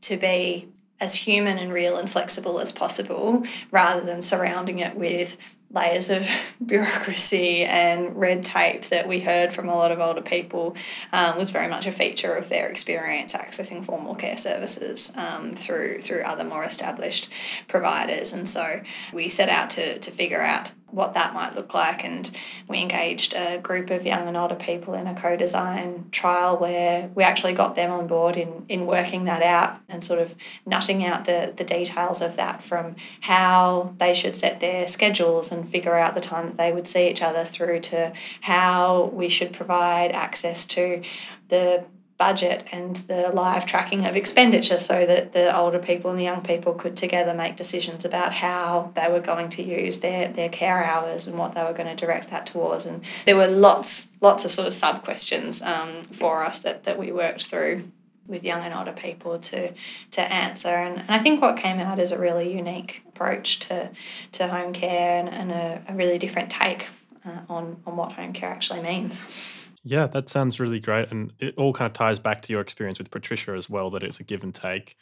to 0.02 0.16
be 0.16 0.68
as 0.98 1.14
human 1.14 1.56
and 1.56 1.72
real 1.72 1.96
and 1.96 2.10
flexible 2.10 2.58
as 2.58 2.72
possible 2.72 3.44
rather 3.70 4.00
than 4.00 4.22
surrounding 4.22 4.80
it 4.80 4.96
with 4.96 5.36
layers 5.72 6.10
of 6.10 6.28
bureaucracy 6.64 7.64
and 7.64 8.16
red 8.16 8.44
tape 8.44 8.86
that 8.86 9.06
we 9.06 9.20
heard 9.20 9.54
from 9.54 9.68
a 9.68 9.74
lot 9.74 9.92
of 9.92 10.00
older 10.00 10.22
people 10.22 10.76
um, 11.12 11.36
was 11.36 11.50
very 11.50 11.68
much 11.68 11.86
a 11.86 11.92
feature 11.92 12.34
of 12.34 12.48
their 12.48 12.68
experience 12.68 13.32
accessing 13.32 13.84
formal 13.84 14.14
care 14.14 14.36
services 14.36 15.16
um, 15.16 15.54
through 15.54 16.00
through 16.00 16.22
other 16.22 16.44
more 16.44 16.64
established 16.64 17.28
providers. 17.68 18.32
And 18.32 18.48
so 18.48 18.82
we 19.12 19.28
set 19.28 19.48
out 19.48 19.70
to, 19.70 19.98
to 19.98 20.10
figure 20.10 20.42
out 20.42 20.72
what 20.92 21.14
that 21.14 21.34
might 21.34 21.54
look 21.54 21.74
like. 21.74 22.04
And 22.04 22.30
we 22.68 22.80
engaged 22.80 23.34
a 23.34 23.58
group 23.58 23.90
of 23.90 24.06
young 24.06 24.28
and 24.28 24.36
older 24.36 24.54
people 24.54 24.94
in 24.94 25.06
a 25.06 25.14
co 25.14 25.36
design 25.36 26.06
trial 26.10 26.56
where 26.56 27.10
we 27.14 27.22
actually 27.22 27.52
got 27.52 27.74
them 27.74 27.90
on 27.90 28.06
board 28.06 28.36
in, 28.36 28.64
in 28.68 28.86
working 28.86 29.24
that 29.24 29.42
out 29.42 29.80
and 29.88 30.02
sort 30.02 30.20
of 30.20 30.34
nutting 30.66 31.04
out 31.04 31.24
the, 31.24 31.52
the 31.56 31.64
details 31.64 32.20
of 32.20 32.36
that 32.36 32.62
from 32.62 32.96
how 33.22 33.94
they 33.98 34.14
should 34.14 34.36
set 34.36 34.60
their 34.60 34.86
schedules 34.86 35.52
and 35.52 35.68
figure 35.68 35.96
out 35.96 36.14
the 36.14 36.20
time 36.20 36.46
that 36.46 36.56
they 36.56 36.72
would 36.72 36.86
see 36.86 37.08
each 37.08 37.22
other 37.22 37.44
through 37.44 37.80
to 37.80 38.12
how 38.42 39.10
we 39.12 39.28
should 39.28 39.52
provide 39.52 40.12
access 40.12 40.66
to 40.66 41.02
the 41.48 41.84
budget 42.20 42.68
and 42.70 42.96
the 42.96 43.30
live 43.32 43.64
tracking 43.64 44.04
of 44.04 44.14
expenditure 44.14 44.78
so 44.78 45.06
that 45.06 45.32
the 45.32 45.56
older 45.56 45.78
people 45.78 46.10
and 46.10 46.18
the 46.18 46.22
young 46.22 46.42
people 46.42 46.74
could 46.74 46.94
together 46.94 47.32
make 47.32 47.56
decisions 47.56 48.04
about 48.04 48.34
how 48.34 48.92
they 48.94 49.08
were 49.10 49.20
going 49.20 49.48
to 49.48 49.62
use 49.62 50.00
their, 50.00 50.28
their 50.28 50.50
care 50.50 50.84
hours 50.84 51.26
and 51.26 51.38
what 51.38 51.54
they 51.54 51.62
were 51.62 51.72
going 51.72 51.88
to 51.88 51.96
direct 51.96 52.28
that 52.28 52.44
towards. 52.44 52.84
And 52.84 53.02
there 53.24 53.36
were 53.36 53.46
lots, 53.46 54.12
lots 54.20 54.44
of 54.44 54.52
sort 54.52 54.68
of 54.68 54.74
sub 54.74 55.02
questions 55.02 55.62
um, 55.62 56.02
for 56.12 56.44
us 56.44 56.58
that, 56.58 56.84
that 56.84 56.98
we 56.98 57.10
worked 57.10 57.46
through 57.46 57.90
with 58.26 58.44
young 58.44 58.62
and 58.62 58.72
older 58.72 58.92
people 58.92 59.40
to 59.40 59.72
to 60.12 60.20
answer 60.20 60.68
and, 60.68 60.98
and 61.00 61.10
I 61.10 61.18
think 61.18 61.42
what 61.42 61.56
came 61.56 61.80
out 61.80 61.98
is 61.98 62.12
a 62.12 62.18
really 62.18 62.54
unique 62.54 63.02
approach 63.08 63.58
to 63.60 63.90
to 64.30 64.46
home 64.46 64.72
care 64.72 65.18
and, 65.18 65.28
and 65.28 65.50
a, 65.50 65.82
a 65.88 65.94
really 65.94 66.16
different 66.16 66.48
take 66.48 66.90
uh, 67.26 67.40
on 67.48 67.82
on 67.84 67.96
what 67.96 68.12
home 68.12 68.32
care 68.32 68.50
actually 68.50 68.82
means. 68.82 69.59
Yeah, 69.82 70.06
that 70.08 70.28
sounds 70.28 70.60
really 70.60 70.80
great. 70.80 71.10
And 71.10 71.32
it 71.38 71.54
all 71.56 71.72
kind 71.72 71.86
of 71.86 71.92
ties 71.92 72.20
back 72.20 72.42
to 72.42 72.52
your 72.52 72.60
experience 72.60 72.98
with 72.98 73.10
Patricia 73.10 73.52
as 73.52 73.70
well, 73.70 73.90
that 73.90 74.02
it's 74.02 74.20
a 74.20 74.24
give 74.24 74.42
and 74.42 74.54
take. 74.54 74.96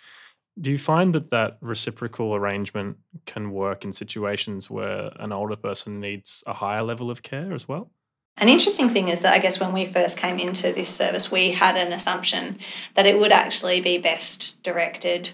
Do 0.60 0.70
you 0.70 0.78
find 0.78 1.14
that 1.14 1.30
that 1.30 1.58
reciprocal 1.60 2.34
arrangement 2.34 2.96
can 3.26 3.50
work 3.52 3.84
in 3.84 3.92
situations 3.92 4.70
where 4.70 5.10
an 5.16 5.32
older 5.32 5.56
person 5.56 6.00
needs 6.00 6.42
a 6.46 6.52
higher 6.52 6.82
level 6.82 7.10
of 7.10 7.22
care 7.22 7.52
as 7.52 7.68
well? 7.68 7.90
An 8.40 8.48
interesting 8.48 8.88
thing 8.88 9.08
is 9.08 9.20
that 9.20 9.34
I 9.34 9.38
guess 9.38 9.58
when 9.58 9.72
we 9.72 9.84
first 9.84 10.16
came 10.16 10.38
into 10.38 10.72
this 10.72 10.90
service, 10.90 11.30
we 11.30 11.52
had 11.52 11.76
an 11.76 11.92
assumption 11.92 12.58
that 12.94 13.06
it 13.06 13.18
would 13.18 13.32
actually 13.32 13.80
be 13.80 13.98
best 13.98 14.62
directed 14.62 15.30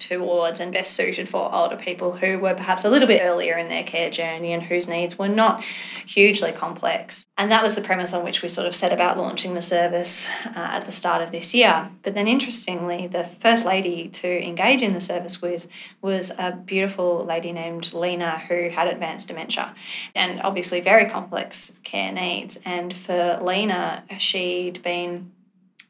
towards 0.00 0.60
and 0.60 0.72
best 0.72 0.94
suited 0.94 1.28
for 1.28 1.54
older 1.54 1.76
people 1.76 2.12
who 2.12 2.38
were 2.38 2.54
perhaps 2.54 2.84
a 2.84 2.90
little 2.90 3.06
bit 3.06 3.20
earlier 3.22 3.56
in 3.56 3.68
their 3.68 3.84
care 3.84 4.10
journey 4.10 4.52
and 4.52 4.64
whose 4.64 4.88
needs 4.88 5.18
were 5.18 5.28
not 5.28 5.62
hugely 6.06 6.52
complex. 6.52 7.26
And 7.36 7.50
that 7.52 7.62
was 7.62 7.74
the 7.74 7.80
premise 7.80 8.12
on 8.12 8.24
which 8.24 8.42
we 8.42 8.48
sort 8.48 8.66
of 8.66 8.74
set 8.74 8.92
about 8.92 9.18
launching 9.18 9.54
the 9.54 9.62
service 9.62 10.28
uh, 10.46 10.52
at 10.54 10.86
the 10.86 10.92
start 10.92 11.22
of 11.22 11.30
this 11.30 11.54
year. 11.54 11.90
But 12.02 12.14
then, 12.14 12.26
interestingly, 12.26 13.06
the 13.06 13.24
first 13.24 13.64
lady 13.64 14.08
to 14.08 14.46
engage 14.46 14.82
in 14.82 14.92
the 14.92 15.00
service 15.00 15.40
with 15.40 15.68
was 16.02 16.30
a 16.38 16.52
beautiful 16.52 17.24
lady 17.24 17.52
named 17.52 17.92
Lena 17.92 18.38
who 18.38 18.70
had 18.70 18.88
advanced 18.88 19.28
dementia 19.28 19.74
and 20.14 20.40
obviously 20.42 20.80
very 20.80 21.08
complex 21.08 21.78
care 21.84 22.12
needs. 22.12 22.58
And 22.64 22.94
for 22.94 23.38
Lena, 23.42 24.04
she'd 24.18 24.82
been 24.82 25.32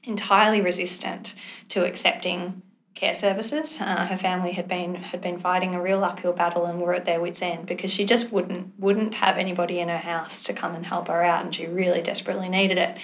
entirely 0.05 0.61
resistant 0.61 1.35
to 1.69 1.85
accepting 1.85 2.62
care 3.00 3.14
services. 3.14 3.80
Uh, 3.80 4.07
her 4.07 4.16
family 4.16 4.52
had 4.52 4.69
been 4.69 4.95
had 4.97 5.23
been 5.23 5.38
fighting 5.38 5.75
a 5.75 5.80
real 5.80 6.04
uphill 6.04 6.35
battle 6.35 6.66
and 6.66 6.80
were 6.80 6.95
at 6.95 7.07
their 7.07 7.21
wits' 7.21 7.40
end 7.40 7.64
because 7.64 7.90
she 7.90 8.04
just 8.04 8.30
wouldn't 8.30 8.78
wouldn't 8.78 9.14
have 9.14 9.38
anybody 9.38 9.80
in 9.80 9.88
her 9.88 9.99
house 9.99 10.42
to 10.42 10.52
come 10.52 10.75
and 10.75 10.87
help 10.87 11.09
her 11.09 11.23
out, 11.23 11.45
and 11.45 11.54
she 11.54 11.66
really 11.66 12.02
desperately 12.02 12.49
needed 12.49 12.76
it. 12.76 12.99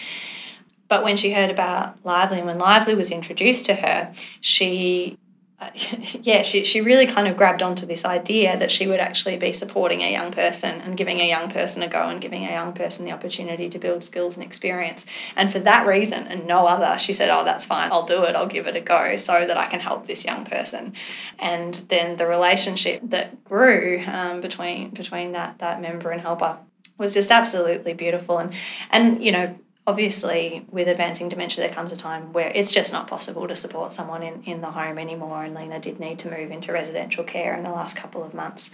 But 0.89 1.03
when 1.03 1.17
she 1.17 1.33
heard 1.33 1.51
about 1.51 1.97
Lively 2.05 2.39
and 2.39 2.47
when 2.47 2.59
Lively 2.59 2.95
was 2.95 3.11
introduced 3.11 3.65
to 3.67 3.77
her, 3.77 4.13
she 4.41 5.19
yeah, 6.23 6.43
she, 6.43 6.65
she 6.65 6.83
really 6.83 7.07
kind 7.07 7.27
of 7.27 7.37
grabbed 7.37 7.63
onto 7.63 7.87
this 7.87 8.05
idea 8.05 8.59
that 8.59 8.71
she 8.71 8.87
would 8.87 9.01
actually 9.01 9.39
be 9.39 9.53
supporting 9.53 10.03
a 10.03 10.13
young 10.13 10.31
person 10.31 10.83
and 10.83 10.99
giving 10.99 11.19
a 11.19 11.29
young 11.29 11.51
person 11.51 11.83
a 11.83 11.89
go 11.89 12.09
and 12.09 12.21
giving 12.21 12.45
a 12.45 12.51
young 12.51 12.75
person 12.75 13.07
the 13.07 13.13
opportunity 13.13 13.69
to 13.71 13.79
build 13.79 14.05
skills 14.05 14.37
and 14.37 14.45
experience. 14.45 15.07
And 15.35 15.51
for 15.51 15.59
that 15.61 15.87
reason 15.87 16.27
and 16.27 16.47
no 16.47 16.67
other, 16.67 16.99
she 16.99 17.15
said, 17.15 17.31
Oh, 17.31 17.43
that's 17.43 17.65
fine, 17.65 17.91
I'll 17.91 18.05
do 18.05 18.25
it, 18.25 18.37
I'll 18.37 18.47
give 18.47 18.67
it 18.67 18.77
a 18.77 18.83
go 18.83 19.17
so 19.17 19.47
that 19.47 19.57
I 19.57 19.67
can 19.67 19.81
help 19.81 20.07
this 20.07 20.27
young 20.27 20.45
person. 20.45 20.93
And 21.39 21.75
then 21.89 22.19
the 22.19 22.27
relationship 22.27 23.01
that 23.05 23.43
grew 23.45 24.05
um, 24.07 24.43
between 24.43 24.91
between 24.91 25.33
that 25.33 25.59
that 25.59 25.81
member 25.81 26.11
and 26.11 26.21
helper 26.21 26.59
was 26.99 27.15
just 27.15 27.31
absolutely 27.31 27.95
beautiful 27.95 28.39
and 28.39 28.53
and 28.91 29.23
you 29.23 29.33
know 29.33 29.59
obviously 29.87 30.67
with 30.71 30.89
advancing 30.89 31.29
dementia 31.29 31.65
there 31.65 31.73
comes 31.73 31.93
a 31.93 31.97
time 31.97 32.33
where 32.33 32.51
it's 32.55 32.73
just 32.73 32.93
not 32.93 33.07
possible 33.07 33.47
to 33.47 33.55
support 33.55 33.93
someone 33.93 34.21
in, 34.23 34.43
in 34.43 34.61
the 34.61 34.73
home 34.73 34.99
anymore 34.99 35.45
and 35.45 35.55
lena 35.55 35.79
did 35.79 36.01
need 36.01 36.19
to 36.19 36.29
move 36.29 36.51
into 36.51 36.73
residential 36.73 37.23
care 37.23 37.57
in 37.57 37.63
the 37.63 37.71
last 37.71 37.97
couple 37.97 38.25
of 38.25 38.35
months. 38.35 38.71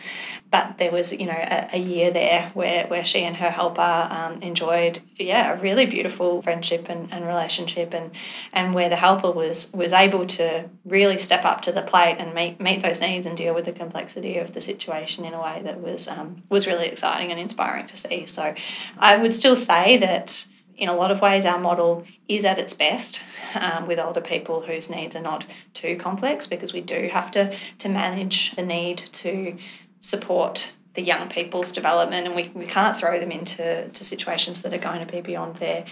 But 0.51 0.79
there 0.79 0.91
was 0.91 1.13
you 1.13 1.27
know 1.27 1.33
a, 1.33 1.69
a 1.75 1.79
year 1.79 2.11
there 2.11 2.51
where, 2.55 2.87
where 2.87 3.05
she 3.05 3.25
and 3.25 3.37
her 3.37 3.51
helper 3.51 4.09
um, 4.11 4.41
enjoyed 4.43 5.01
yeah 5.17 5.53
a 5.53 5.61
really 5.61 5.85
beautiful 5.85 6.41
friendship 6.41 6.89
and, 6.89 7.13
and 7.13 7.27
relationship 7.27 7.93
and 7.93 8.11
and 8.53 8.73
where 8.73 8.89
the 8.89 8.97
helper 8.97 9.31
was 9.31 9.71
was 9.75 9.93
able 9.93 10.25
to 10.27 10.71
really 10.85 11.19
step 11.19 11.45
up 11.45 11.61
to 11.63 11.73
the 11.73 11.83
plate 11.83 12.17
and 12.19 12.35
meet 12.35 12.59
meet 12.59 12.83
those 12.83 13.03
needs 13.03 13.27
and 13.27 13.37
deal 13.37 13.55
with 13.55 13.67
the 13.67 13.73
complexity 13.73 14.39
of 14.39 14.55
the 14.55 14.61
situation 14.61 15.27
in 15.27 15.35
a 15.35 15.43
way 15.43 15.61
that 15.63 15.81
was 15.81 16.09
um, 16.09 16.43
was 16.49 16.67
really 16.67 16.87
exciting 16.87 17.31
and 17.31 17.39
inspiring 17.39 17.87
to 17.87 17.97
see. 17.97 18.25
So 18.25 18.55
i 18.99 19.17
would 19.17 19.35
still 19.35 19.57
say 19.57 19.97
that 19.99 20.47
in 20.83 20.89
a 20.89 20.97
lot 20.97 21.13
of 21.13 21.21
ways, 21.21 21.45
our 21.45 21.61
model 21.61 22.05
is 22.27 22.45
at 22.45 22.59
its 22.59 22.75
best 22.75 23.21
um, 23.55 23.87
with 23.87 24.01
older 24.01 24.21
people 24.21 24.63
whose 24.63 24.91
needs 24.91 25.15
are 25.15 25.23
not 25.23 25.45
too 25.75 25.97
complex 25.97 26.49
because 26.49 26.73
we 26.73 26.81
do 26.81 27.09
have 27.13 27.31
to, 27.31 27.55
to 27.79 27.89
manage 27.89 28.51
the 28.57 28.67
need 28.67 28.99
to 29.13 29.57
support 30.01 30.73
the 30.95 31.03
young 31.03 31.29
people's 31.29 31.71
development 31.71 32.27
and 32.27 32.35
we, 32.35 32.49
we 32.49 32.67
can't 32.67 32.97
throw 32.97 33.21
them 33.21 33.31
into 33.31 33.89
to 33.91 34.05
situations 34.05 34.63
that 34.63 34.75
are 34.75 34.79
going 34.79 35.07
to 35.07 35.11
be 35.11 35.21
beyond 35.21 35.57
their 35.57 35.85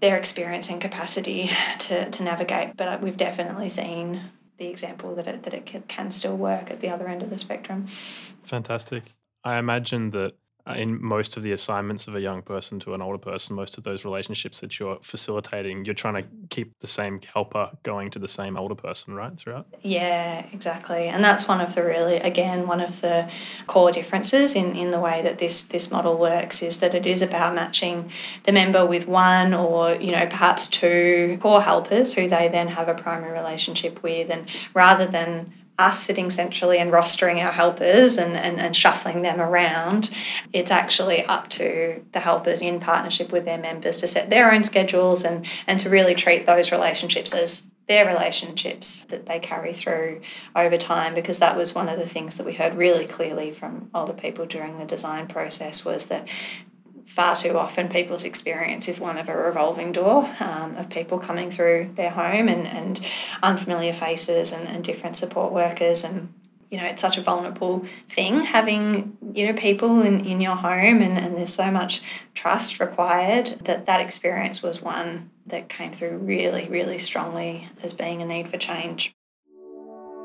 their 0.00 0.16
experience 0.16 0.68
and 0.70 0.80
capacity 0.80 1.50
to, 1.78 2.10
to 2.10 2.22
navigate. 2.22 2.74
But 2.76 3.02
we've 3.02 3.18
definitely 3.18 3.68
seen 3.68 4.22
the 4.56 4.66
example 4.66 5.14
that 5.14 5.26
it, 5.26 5.42
that 5.42 5.54
it 5.54 5.86
can 5.88 6.10
still 6.10 6.36
work 6.36 6.70
at 6.70 6.80
the 6.80 6.88
other 6.88 7.06
end 7.06 7.22
of 7.22 7.28
the 7.28 7.38
spectrum. 7.38 7.86
Fantastic. 7.86 9.14
I 9.44 9.58
imagine 9.58 10.10
that 10.10 10.32
uh, 10.32 10.36
Uh, 10.66 10.74
in 10.74 11.02
most 11.02 11.36
of 11.36 11.42
the 11.42 11.52
assignments 11.52 12.06
of 12.06 12.14
a 12.14 12.20
young 12.20 12.42
person 12.42 12.78
to 12.80 12.94
an 12.94 13.00
older 13.00 13.18
person, 13.18 13.56
most 13.56 13.78
of 13.78 13.84
those 13.84 14.04
relationships 14.04 14.60
that 14.60 14.78
you're 14.78 14.98
facilitating, 15.02 15.84
you're 15.84 15.94
trying 15.94 16.22
to 16.22 16.28
keep 16.50 16.78
the 16.80 16.86
same 16.86 17.20
helper 17.32 17.70
going 17.82 18.10
to 18.10 18.18
the 18.18 18.28
same 18.28 18.56
older 18.56 18.74
person, 18.74 19.14
right? 19.14 19.36
Throughout? 19.36 19.66
Yeah, 19.82 20.46
exactly. 20.52 21.08
And 21.08 21.24
that's 21.24 21.48
one 21.48 21.60
of 21.60 21.74
the 21.74 21.82
really, 21.82 22.16
again, 22.16 22.66
one 22.66 22.80
of 22.80 23.00
the 23.00 23.30
core 23.66 23.90
differences 23.90 24.54
in, 24.54 24.76
in 24.76 24.90
the 24.90 25.00
way 25.00 25.22
that 25.22 25.38
this, 25.38 25.64
this 25.64 25.90
model 25.90 26.18
works 26.18 26.62
is 26.62 26.80
that 26.80 26.94
it 26.94 27.06
is 27.06 27.22
about 27.22 27.54
matching 27.54 28.10
the 28.44 28.52
member 28.52 28.84
with 28.84 29.08
one 29.08 29.54
or, 29.54 29.94
you 29.94 30.12
know, 30.12 30.26
perhaps 30.26 30.66
two 30.66 31.38
core 31.40 31.62
helpers 31.62 32.14
who 32.14 32.28
they 32.28 32.48
then 32.48 32.68
have 32.68 32.88
a 32.88 32.94
primary 32.94 33.32
relationship 33.32 34.02
with. 34.02 34.30
And 34.30 34.46
rather 34.74 35.06
than 35.06 35.52
us 35.80 36.02
sitting 36.02 36.30
centrally 36.30 36.78
and 36.78 36.92
rostering 36.92 37.42
our 37.42 37.52
helpers 37.52 38.18
and, 38.18 38.36
and, 38.36 38.60
and 38.60 38.76
shuffling 38.76 39.22
them 39.22 39.40
around, 39.40 40.10
it's 40.52 40.70
actually 40.70 41.24
up 41.24 41.48
to 41.48 42.04
the 42.12 42.20
helpers 42.20 42.60
in 42.60 42.78
partnership 42.80 43.32
with 43.32 43.44
their 43.44 43.58
members 43.58 43.96
to 43.98 44.06
set 44.06 44.30
their 44.30 44.52
own 44.52 44.62
schedules 44.62 45.24
and, 45.24 45.46
and 45.66 45.80
to 45.80 45.88
really 45.88 46.14
treat 46.14 46.46
those 46.46 46.70
relationships 46.70 47.34
as 47.34 47.70
their 47.88 48.06
relationships 48.06 49.04
that 49.06 49.26
they 49.26 49.40
carry 49.40 49.72
through 49.72 50.20
over 50.54 50.76
time 50.76 51.12
because 51.12 51.40
that 51.40 51.56
was 51.56 51.74
one 51.74 51.88
of 51.88 51.98
the 51.98 52.06
things 52.06 52.36
that 52.36 52.46
we 52.46 52.52
heard 52.52 52.74
really 52.76 53.04
clearly 53.04 53.50
from 53.50 53.90
older 53.92 54.12
people 54.12 54.46
during 54.46 54.78
the 54.78 54.84
design 54.84 55.26
process 55.26 55.84
was 55.84 56.06
that 56.06 56.28
far 57.04 57.36
too 57.36 57.56
often 57.56 57.88
people's 57.88 58.24
experience 58.24 58.88
is 58.88 59.00
one 59.00 59.18
of 59.18 59.28
a 59.28 59.36
revolving 59.36 59.92
door 59.92 60.28
um, 60.40 60.76
of 60.76 60.88
people 60.88 61.18
coming 61.18 61.50
through 61.50 61.90
their 61.94 62.10
home 62.10 62.48
and, 62.48 62.66
and 62.66 63.00
unfamiliar 63.42 63.92
faces 63.92 64.52
and, 64.52 64.68
and 64.68 64.84
different 64.84 65.16
support 65.16 65.52
workers 65.52 66.04
and 66.04 66.32
you 66.70 66.78
know 66.78 66.84
it's 66.84 67.02
such 67.02 67.18
a 67.18 67.22
vulnerable 67.22 67.84
thing 68.08 68.42
having 68.42 69.16
you 69.34 69.46
know 69.46 69.52
people 69.52 70.02
in, 70.02 70.24
in 70.24 70.40
your 70.40 70.56
home 70.56 71.02
and, 71.02 71.18
and 71.18 71.36
there's 71.36 71.52
so 71.52 71.70
much 71.70 72.00
trust 72.34 72.80
required 72.80 73.46
that 73.64 73.86
that 73.86 74.00
experience 74.00 74.62
was 74.62 74.80
one 74.80 75.30
that 75.46 75.68
came 75.68 75.92
through 75.92 76.16
really 76.18 76.68
really 76.68 76.98
strongly 76.98 77.68
as 77.82 77.92
being 77.92 78.22
a 78.22 78.26
need 78.26 78.48
for 78.48 78.56
change 78.56 79.12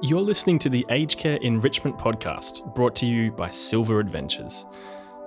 you're 0.01 0.21
listening 0.21 0.59
to 0.59 0.69
the 0.69 0.85
Aged 0.89 1.17
Care 1.17 1.37
Enrichment 1.37 1.97
Podcast, 1.97 2.75
brought 2.75 2.97
to 2.97 3.05
you 3.05 3.31
by 3.31 3.49
Silver 3.49 4.01
Adventures. 4.01 4.65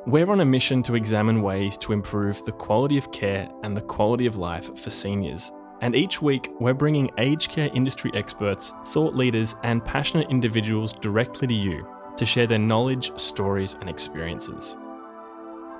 We're 0.08 0.30
on 0.30 0.40
a 0.40 0.44
mission 0.46 0.82
to 0.84 0.94
examine 0.94 1.42
ways 1.42 1.76
to 1.76 1.92
improve 1.92 2.42
the 2.46 2.52
quality 2.52 2.96
of 2.96 3.12
care 3.12 3.46
and 3.62 3.76
the 3.76 3.82
quality 3.82 4.24
of 4.24 4.36
life 4.36 4.74
for 4.78 4.88
seniors. 4.88 5.52
And 5.82 5.94
each 5.94 6.22
week, 6.22 6.50
we're 6.58 6.72
bringing 6.72 7.10
aged 7.18 7.50
care 7.50 7.68
industry 7.74 8.10
experts, 8.14 8.72
thought 8.86 9.14
leaders, 9.14 9.54
and 9.64 9.84
passionate 9.84 10.30
individuals 10.30 10.94
directly 10.94 11.46
to 11.48 11.52
you 11.52 11.86
to 12.16 12.24
share 12.24 12.46
their 12.46 12.58
knowledge, 12.58 13.12
stories, 13.20 13.74
and 13.80 13.90
experiences. 13.90 14.78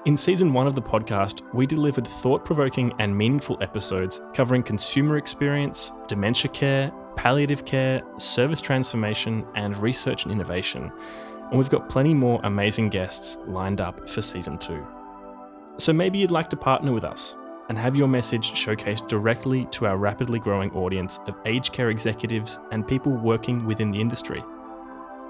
In 0.04 0.14
season 0.14 0.52
one 0.52 0.66
of 0.66 0.74
the 0.74 0.82
podcast, 0.82 1.40
we 1.54 1.66
delivered 1.66 2.06
thought 2.06 2.44
provoking 2.44 2.92
and 2.98 3.16
meaningful 3.16 3.56
episodes 3.62 4.20
covering 4.34 4.62
consumer 4.62 5.16
experience, 5.16 5.92
dementia 6.06 6.50
care, 6.50 6.92
palliative 7.16 7.64
care, 7.64 8.02
service 8.18 8.60
transformation, 8.60 9.46
and 9.54 9.74
research 9.78 10.24
and 10.24 10.32
innovation 10.32 10.92
and 11.50 11.58
we've 11.58 11.70
got 11.70 11.88
plenty 11.88 12.14
more 12.14 12.40
amazing 12.44 12.88
guests 12.88 13.38
lined 13.46 13.80
up 13.80 14.08
for 14.08 14.22
season 14.22 14.58
two. 14.58 14.86
So 15.78 15.92
maybe 15.92 16.18
you'd 16.18 16.30
like 16.30 16.50
to 16.50 16.56
partner 16.56 16.92
with 16.92 17.04
us 17.04 17.36
and 17.68 17.78
have 17.78 17.96
your 17.96 18.08
message 18.08 18.52
showcased 18.52 19.08
directly 19.08 19.66
to 19.66 19.86
our 19.86 19.96
rapidly 19.96 20.38
growing 20.38 20.70
audience 20.72 21.20
of 21.26 21.36
aged 21.46 21.72
care 21.72 21.90
executives 21.90 22.58
and 22.72 22.86
people 22.86 23.12
working 23.12 23.64
within 23.66 23.90
the 23.90 24.00
industry. 24.00 24.42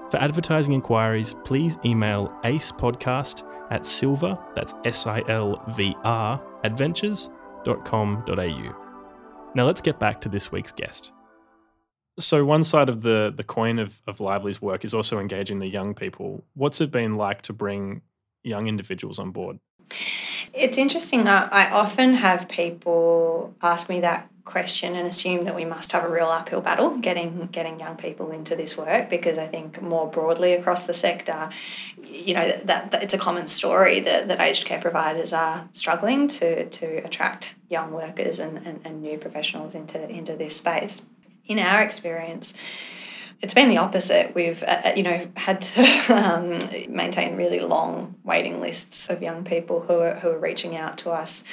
For 0.09 0.17
advertising 0.17 0.73
inquiries, 0.73 1.35
please 1.43 1.77
email 1.85 2.33
acepodcast 2.43 3.43
at 3.69 3.85
silver, 3.85 4.37
that's 4.55 4.73
S 4.85 5.05
I 5.05 5.23
L 5.27 5.63
V 5.69 5.95
R, 6.03 6.41
adventures.com.au. 6.63 8.85
Now 9.55 9.65
let's 9.65 9.81
get 9.81 9.99
back 9.99 10.21
to 10.21 10.29
this 10.29 10.51
week's 10.51 10.71
guest. 10.71 11.11
So 12.19 12.45
one 12.45 12.63
side 12.63 12.89
of 12.89 13.01
the 13.01 13.33
the 13.35 13.43
coin 13.43 13.79
of, 13.79 14.01
of 14.05 14.19
Lively's 14.19 14.61
work 14.61 14.83
is 14.83 14.93
also 14.93 15.19
engaging 15.19 15.59
the 15.59 15.67
young 15.67 15.93
people. 15.93 16.43
What's 16.53 16.81
it 16.81 16.91
been 16.91 17.15
like 17.15 17.41
to 17.43 17.53
bring 17.53 18.01
young 18.43 18.67
individuals 18.67 19.19
on 19.19 19.31
board? 19.31 19.59
It's 20.53 20.77
interesting. 20.77 21.27
I 21.27 21.69
often 21.71 22.15
have 22.15 22.47
people 22.49 23.55
ask 23.61 23.89
me 23.89 24.01
that 24.01 24.29
question 24.45 24.95
and 24.95 25.07
assume 25.07 25.43
that 25.43 25.55
we 25.55 25.63
must 25.63 25.91
have 25.91 26.03
a 26.03 26.09
real 26.09 26.25
uphill 26.25 26.59
battle 26.59 26.97
getting 26.97 27.47
getting 27.51 27.79
young 27.79 27.95
people 27.95 28.31
into 28.31 28.55
this 28.55 28.75
work 28.75 29.07
because 29.09 29.37
I 29.37 29.45
think 29.45 29.79
more 29.81 30.09
broadly 30.09 30.53
across 30.53 30.83
the 30.83 30.93
sector, 30.93 31.49
you 32.03 32.33
know 32.33 32.59
that, 32.63 32.91
that 32.91 33.03
it's 33.03 33.13
a 33.13 33.17
common 33.19 33.45
story 33.47 33.99
that, 33.99 34.27
that 34.27 34.41
aged 34.41 34.65
care 34.65 34.81
providers 34.81 35.33
are 35.33 35.69
struggling 35.71 36.27
to 36.29 36.67
to 36.67 36.97
attract 37.05 37.55
young 37.69 37.91
workers 37.91 38.39
and, 38.39 38.57
and, 38.65 38.81
and 38.83 39.01
new 39.01 39.17
professionals 39.17 39.75
into 39.75 40.09
into 40.09 40.35
this 40.35 40.57
space 40.57 41.05
in 41.49 41.59
our 41.59 41.81
experience, 41.81 42.53
it's 43.41 43.53
been 43.53 43.69
the 43.69 43.77
opposite. 43.77 44.35
We've, 44.35 44.63
uh, 44.63 44.81
uh 44.85 44.91
you 44.95 45.03
know, 45.03 45.27
had 45.35 45.61
to 45.61 45.83
um, 46.13 46.59
maintain 46.93 47.35
really 47.35 47.59
long 47.59 48.15
waiting 48.23 48.61
lists 48.61 49.09
of 49.09 49.21
young 49.21 49.43
people 49.43 49.81
who 49.81 49.99
are, 49.99 50.15
who 50.15 50.29
are 50.29 50.39
reaching 50.39 50.77
out 50.77 50.97
to 50.99 51.09
us, 51.09 51.43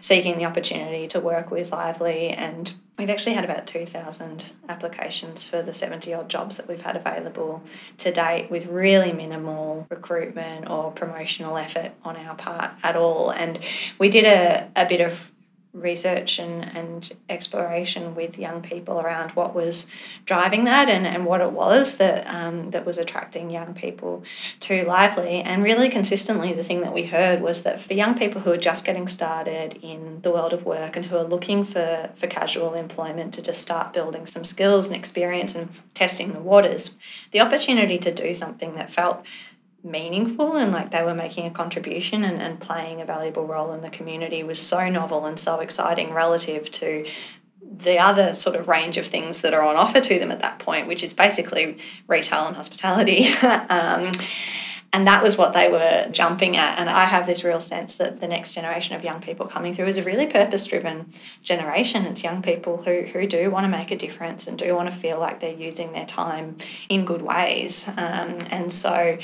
seeking 0.00 0.36
the 0.38 0.44
opportunity 0.44 1.06
to 1.08 1.20
work 1.20 1.50
with 1.50 1.72
Lively. 1.72 2.28
And 2.28 2.74
we've 2.98 3.10
actually 3.10 3.34
had 3.34 3.44
about 3.44 3.66
2,000 3.66 4.52
applications 4.68 5.44
for 5.44 5.62
the 5.62 5.74
70 5.74 6.12
odd 6.12 6.28
jobs 6.28 6.56
that 6.56 6.66
we've 6.68 6.80
had 6.80 6.96
available 6.96 7.62
to 7.98 8.10
date 8.10 8.50
with 8.50 8.66
really 8.66 9.12
minimal 9.12 9.86
recruitment 9.90 10.68
or 10.70 10.90
promotional 10.90 11.56
effort 11.56 11.92
on 12.02 12.16
our 12.16 12.34
part 12.34 12.70
at 12.82 12.96
all. 12.96 13.30
And 13.30 13.58
we 13.98 14.08
did 14.08 14.24
a, 14.24 14.70
a 14.74 14.88
bit 14.88 15.00
of 15.00 15.30
research 15.76 16.38
and, 16.38 16.64
and 16.76 17.12
exploration 17.28 18.14
with 18.14 18.38
young 18.38 18.62
people 18.62 18.98
around 18.98 19.32
what 19.32 19.54
was 19.54 19.90
driving 20.24 20.64
that 20.64 20.88
and, 20.88 21.06
and 21.06 21.26
what 21.26 21.40
it 21.40 21.52
was 21.52 21.98
that 21.98 22.26
um, 22.26 22.70
that 22.70 22.86
was 22.86 22.96
attracting 22.96 23.50
young 23.50 23.74
people 23.74 24.24
to 24.60 24.84
Lively. 24.84 25.42
And 25.42 25.62
really 25.62 25.88
consistently 25.90 26.52
the 26.52 26.62
thing 26.62 26.80
that 26.80 26.94
we 26.94 27.04
heard 27.04 27.42
was 27.42 27.62
that 27.62 27.78
for 27.78 27.94
young 27.94 28.16
people 28.16 28.40
who 28.40 28.52
are 28.52 28.56
just 28.56 28.84
getting 28.84 29.06
started 29.06 29.78
in 29.82 30.20
the 30.22 30.30
world 30.30 30.52
of 30.52 30.64
work 30.64 30.96
and 30.96 31.06
who 31.06 31.16
are 31.16 31.24
looking 31.24 31.62
for, 31.62 32.10
for 32.14 32.26
casual 32.26 32.74
employment 32.74 33.34
to 33.34 33.42
just 33.42 33.60
start 33.60 33.92
building 33.92 34.26
some 34.26 34.44
skills 34.44 34.86
and 34.86 34.96
experience 34.96 35.54
and 35.54 35.68
testing 35.94 36.32
the 36.32 36.40
waters, 36.40 36.96
the 37.32 37.40
opportunity 37.40 37.98
to 37.98 38.12
do 38.12 38.32
something 38.32 38.74
that 38.76 38.90
felt 38.90 39.24
meaningful 39.82 40.56
and 40.56 40.72
like 40.72 40.90
they 40.90 41.02
were 41.02 41.14
making 41.14 41.46
a 41.46 41.50
contribution 41.50 42.24
and, 42.24 42.42
and 42.42 42.58
playing 42.60 43.00
a 43.00 43.04
valuable 43.04 43.46
role 43.46 43.72
in 43.72 43.82
the 43.82 43.90
community 43.90 44.42
was 44.42 44.60
so 44.60 44.88
novel 44.88 45.24
and 45.26 45.38
so 45.38 45.60
exciting 45.60 46.12
relative 46.12 46.70
to 46.72 47.06
the 47.62 47.98
other 47.98 48.34
sort 48.34 48.56
of 48.56 48.68
range 48.68 48.96
of 48.96 49.06
things 49.06 49.42
that 49.42 49.52
are 49.52 49.62
on 49.62 49.76
offer 49.76 50.00
to 50.00 50.18
them 50.18 50.30
at 50.30 50.40
that 50.40 50.58
point, 50.58 50.86
which 50.86 51.02
is 51.02 51.12
basically 51.12 51.78
retail 52.06 52.46
and 52.46 52.56
hospitality. 52.56 53.26
um, 53.42 54.12
and 54.92 55.06
that 55.06 55.22
was 55.22 55.36
what 55.36 55.52
they 55.52 55.70
were 55.70 56.08
jumping 56.10 56.56
at. 56.56 56.78
And 56.78 56.88
I 56.88 57.04
have 57.04 57.26
this 57.26 57.44
real 57.44 57.60
sense 57.60 57.96
that 57.96 58.20
the 58.20 58.28
next 58.28 58.54
generation 58.54 58.96
of 58.96 59.04
young 59.04 59.20
people 59.20 59.46
coming 59.46 59.74
through 59.74 59.88
is 59.88 59.98
a 59.98 60.02
really 60.02 60.26
purpose 60.26 60.66
driven 60.66 61.12
generation. 61.42 62.06
It's 62.06 62.24
young 62.24 62.40
people 62.40 62.82
who, 62.84 63.02
who 63.02 63.26
do 63.26 63.50
want 63.50 63.64
to 63.64 63.68
make 63.68 63.90
a 63.90 63.96
difference 63.96 64.46
and 64.46 64.58
do 64.58 64.74
want 64.74 64.90
to 64.90 64.96
feel 64.96 65.18
like 65.18 65.40
they're 65.40 65.54
using 65.54 65.92
their 65.92 66.06
time 66.06 66.56
in 66.88 67.04
good 67.04 67.20
ways. 67.20 67.88
Um, 67.88 68.38
and 68.50 68.72
so, 68.72 69.18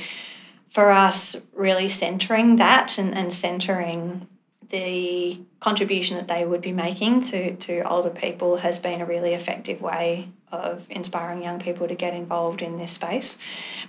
for 0.73 0.91
us, 0.91 1.47
really 1.53 1.87
centering 1.87 2.57
that 2.57 2.97
and, 2.97 3.15
and 3.15 3.31
centering 3.31 4.27
the 4.71 5.39
contribution 5.61 6.17
that 6.17 6.29
they 6.29 6.47
would 6.47 6.63
be 6.63 6.73
making 6.73 7.21
to, 7.21 7.55
to 7.57 7.83
older 7.83 8.09
people 8.09 8.57
has 8.57 8.79
been 8.79 9.03
a 9.03 9.05
really 9.05 9.35
effective 9.35 9.83
way 9.83 10.31
of 10.51 10.87
inspiring 10.89 11.43
young 11.43 11.61
people 11.61 11.87
to 11.87 11.95
get 11.95 12.15
involved 12.15 12.63
in 12.63 12.79
this 12.79 12.93
space. 12.93 13.39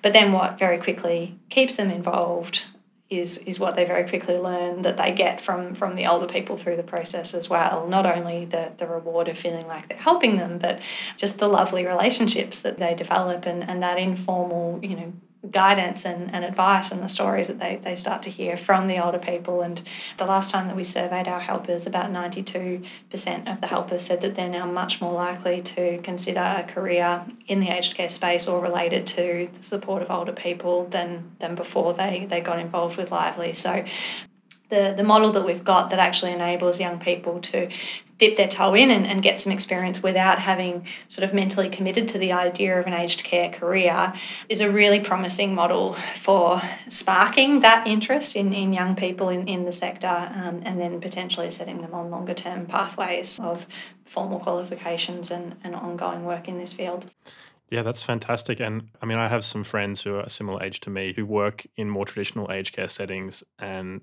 But 0.02 0.12
then 0.12 0.34
what 0.34 0.60
very 0.60 0.78
quickly 0.78 1.39
keeps 1.50 1.78
them 1.78 1.89
involved 1.89 2.65
is 3.10 3.38
is 3.38 3.60
what 3.60 3.76
they 3.76 3.86
very 3.86 4.08
quickly 4.08 4.38
learn 4.38 4.82
that 4.82 4.98
they 4.98 5.13
get 5.13 5.39
from 5.39 5.76
from 5.76 5.96
the 5.96 6.06
older 6.06 6.26
people 6.26 6.58
through 6.58 6.76
the 6.76 6.84
process 6.84 7.34
as 7.34 7.50
well. 7.50 7.88
Not 7.88 8.06
only 8.06 8.43
the 8.43 8.74
the 8.76 8.88
reward 8.88 9.30
of 9.30 9.38
feeling 9.38 9.67
like 9.67 9.88
they're 9.88 9.98
helping 9.98 10.36
them, 10.36 10.58
but 10.58 10.82
just 11.15 11.39
the 11.39 11.48
lovely 11.48 11.86
relationships 11.86 12.60
that 12.60 12.80
they 12.80 12.93
develop 12.93 13.46
and, 13.46 13.63
and 13.63 13.82
that 13.84 14.00
informal, 14.00 14.80
you 14.82 14.96
know, 14.96 15.13
guidance 15.51 16.06
and, 16.06 16.34
and 16.34 16.45
advice 16.45 16.91
and 16.91 17.01
the 17.01 17.10
stories 17.10 17.47
that 17.47 17.60
they, 17.60 17.75
they 17.75 17.95
start 17.95 18.23
to 18.23 18.29
hear 18.29 18.56
from 18.56 18.88
the 18.88 19.03
older 19.03 19.19
people. 19.19 19.62
And 19.62 19.82
the 20.17 20.25
last 20.25 20.51
time 20.51 20.67
that 20.67 20.75
we 20.75 20.84
surveyed 20.84 21.27
our 21.27 21.41
helpers, 21.41 21.86
about 21.86 22.12
92% 22.12 22.84
of 23.51 23.62
the 23.62 23.67
helpers 23.67 24.03
said 24.03 24.21
that 24.21 24.36
they're 24.36 24.49
now 24.49 24.65
much 24.65 25.01
more 25.01 25.13
likely 25.13 25.62
to 25.62 25.97
consider 25.99 26.39
a 26.39 26.63
career 26.63 27.25
in 27.47 27.60
the 27.60 27.69
aged 27.69 27.95
care 27.95 28.10
space 28.10 28.47
or 28.47 28.62
related 28.62 29.06
to 29.08 29.49
the 29.53 29.63
support 29.63 30.01
of 30.01 30.10
older 30.10 30.34
people 30.34 30.86
than, 30.88 31.32
than 31.39 31.56
before 31.56 31.93
they, 31.93 32.25
they 32.25 32.39
got 32.39 32.60
involved 32.60 32.95
with 32.95 33.12
Lively. 33.12 33.53
So 33.53 33.84
the, 34.69 34.93
the 34.95 35.03
model 35.03 35.32
that 35.34 35.45
we've 35.45 35.63
got 35.63 35.89
that 35.89 35.99
actually 35.99 36.32
enables 36.32 36.79
young 36.79 36.99
people 36.99 37.39
to 37.41 37.69
dip 38.24 38.38
their 38.38 38.48
toe 38.48 38.74
in 38.74 38.90
and, 38.90 39.06
and 39.06 39.22
get 39.22 39.38
some 39.38 39.52
experience 39.52 40.02
without 40.02 40.40
having 40.40 40.86
sort 41.10 41.28
of 41.28 41.34
mentally 41.34 41.70
committed 41.70 42.08
to 42.08 42.18
the 42.18 42.32
idea 42.32 42.80
of 42.80 42.88
an 42.88 42.94
aged 42.94 43.22
care 43.24 43.50
career 43.50 44.14
is 44.48 44.62
a 44.62 44.72
really 44.72 45.02
promising 45.02 45.54
model 45.54 45.92
for 45.94 46.62
sparking 46.88 47.60
that 47.60 47.86
interest 47.86 48.38
in, 48.38 48.54
in 48.54 48.72
young 48.72 48.96
people 48.96 49.28
in, 49.28 49.46
in 49.46 49.66
the 49.66 49.74
sector 49.74 50.32
um, 50.36 50.62
and 50.64 50.80
then 50.80 51.02
potentially 51.02 51.52
setting 51.52 51.82
them 51.82 51.94
on 51.94 52.10
longer 52.10 52.34
term 52.34 52.66
pathways 52.66 53.42
of 53.42 53.68
formal 54.06 54.40
qualifications 54.40 55.30
and, 55.30 55.58
and 55.62 55.76
ongoing 55.76 56.24
work 56.24 56.48
in 56.48 56.58
this 56.58 56.72
field. 56.72 57.06
Yeah, 57.70 57.82
that's 57.82 58.04
fantastic. 58.04 58.62
And 58.62 58.90
I 59.02 59.06
mean, 59.06 59.18
I 59.18 59.28
have 59.28 59.44
some 59.44 59.66
friends 59.66 60.02
who 60.02 60.16
are 60.16 60.22
a 60.22 60.30
similar 60.30 60.64
age 60.64 60.80
to 60.82 60.90
me 60.90 61.12
who 61.14 61.26
work 61.26 61.66
in 61.76 61.90
more 61.90 62.06
traditional 62.06 62.50
aged 62.52 62.74
care 62.74 62.88
settings 62.88 63.44
and 63.60 64.02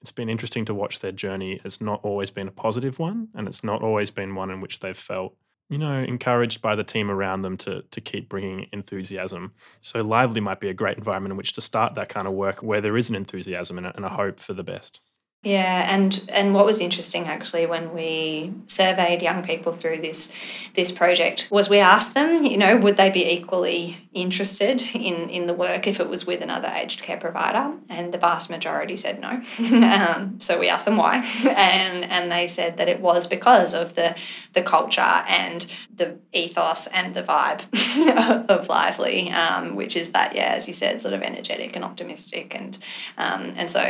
it's 0.00 0.12
been 0.12 0.28
interesting 0.28 0.64
to 0.66 0.74
watch 0.74 1.00
their 1.00 1.12
journey. 1.12 1.60
It's 1.64 1.80
not 1.80 2.00
always 2.02 2.30
been 2.30 2.48
a 2.48 2.52
positive 2.52 2.98
one, 2.98 3.28
and 3.34 3.46
it's 3.46 3.62
not 3.64 3.82
always 3.82 4.10
been 4.10 4.34
one 4.34 4.50
in 4.50 4.60
which 4.60 4.80
they've 4.80 4.96
felt, 4.96 5.36
you 5.68 5.78
know, 5.78 5.98
encouraged 5.98 6.62
by 6.62 6.74
the 6.74 6.84
team 6.84 7.10
around 7.10 7.42
them 7.42 7.56
to 7.58 7.82
to 7.82 8.00
keep 8.00 8.28
bringing 8.28 8.66
enthusiasm. 8.72 9.52
So 9.80 10.02
lively 10.02 10.40
might 10.40 10.60
be 10.60 10.68
a 10.68 10.74
great 10.74 10.98
environment 10.98 11.32
in 11.32 11.36
which 11.36 11.52
to 11.54 11.60
start 11.60 11.94
that 11.94 12.08
kind 12.08 12.26
of 12.26 12.34
work, 12.34 12.62
where 12.62 12.80
there 12.80 12.96
is 12.96 13.10
an 13.10 13.16
enthusiasm 13.16 13.78
and 13.78 13.86
a, 13.86 13.96
and 13.96 14.04
a 14.04 14.08
hope 14.10 14.40
for 14.40 14.54
the 14.54 14.64
best. 14.64 15.00
Yeah, 15.42 15.90
and 15.90 16.22
and 16.28 16.52
what 16.52 16.66
was 16.66 16.80
interesting 16.80 17.26
actually 17.26 17.64
when 17.64 17.94
we 17.94 18.52
surveyed 18.66 19.22
young 19.22 19.42
people 19.42 19.72
through 19.72 20.02
this 20.02 20.34
this 20.74 20.92
project 20.92 21.48
was 21.50 21.70
we 21.70 21.78
asked 21.78 22.12
them, 22.12 22.44
you 22.44 22.58
know, 22.58 22.76
would 22.76 22.98
they 22.98 23.08
be 23.08 23.26
equally 23.26 24.06
interested 24.12 24.82
in 24.94 25.30
in 25.30 25.46
the 25.46 25.54
work 25.54 25.86
if 25.86 25.98
it 25.98 26.10
was 26.10 26.26
with 26.26 26.42
another 26.42 26.68
aged 26.68 27.00
care 27.00 27.16
provider, 27.16 27.74
and 27.88 28.12
the 28.12 28.18
vast 28.18 28.50
majority 28.50 28.98
said 28.98 29.18
no. 29.18 29.40
um, 29.82 30.38
so 30.42 30.60
we 30.60 30.68
asked 30.68 30.84
them 30.84 30.98
why, 30.98 31.16
and 31.56 32.04
and 32.04 32.30
they 32.30 32.46
said 32.46 32.76
that 32.76 32.90
it 32.90 33.00
was 33.00 33.26
because 33.26 33.72
of 33.72 33.94
the 33.94 34.14
the 34.52 34.62
culture 34.62 35.00
and 35.00 35.64
the 35.94 36.18
ethos 36.34 36.86
and 36.88 37.14
the 37.14 37.22
vibe 37.22 37.64
of 38.50 38.68
Lively, 38.68 39.30
um, 39.30 39.74
which 39.74 39.96
is 39.96 40.10
that 40.10 40.34
yeah, 40.34 40.52
as 40.54 40.68
you 40.68 40.74
said, 40.74 41.00
sort 41.00 41.14
of 41.14 41.22
energetic 41.22 41.76
and 41.76 41.84
optimistic, 41.84 42.54
and 42.54 42.76
um, 43.16 43.54
and 43.56 43.70
so 43.70 43.80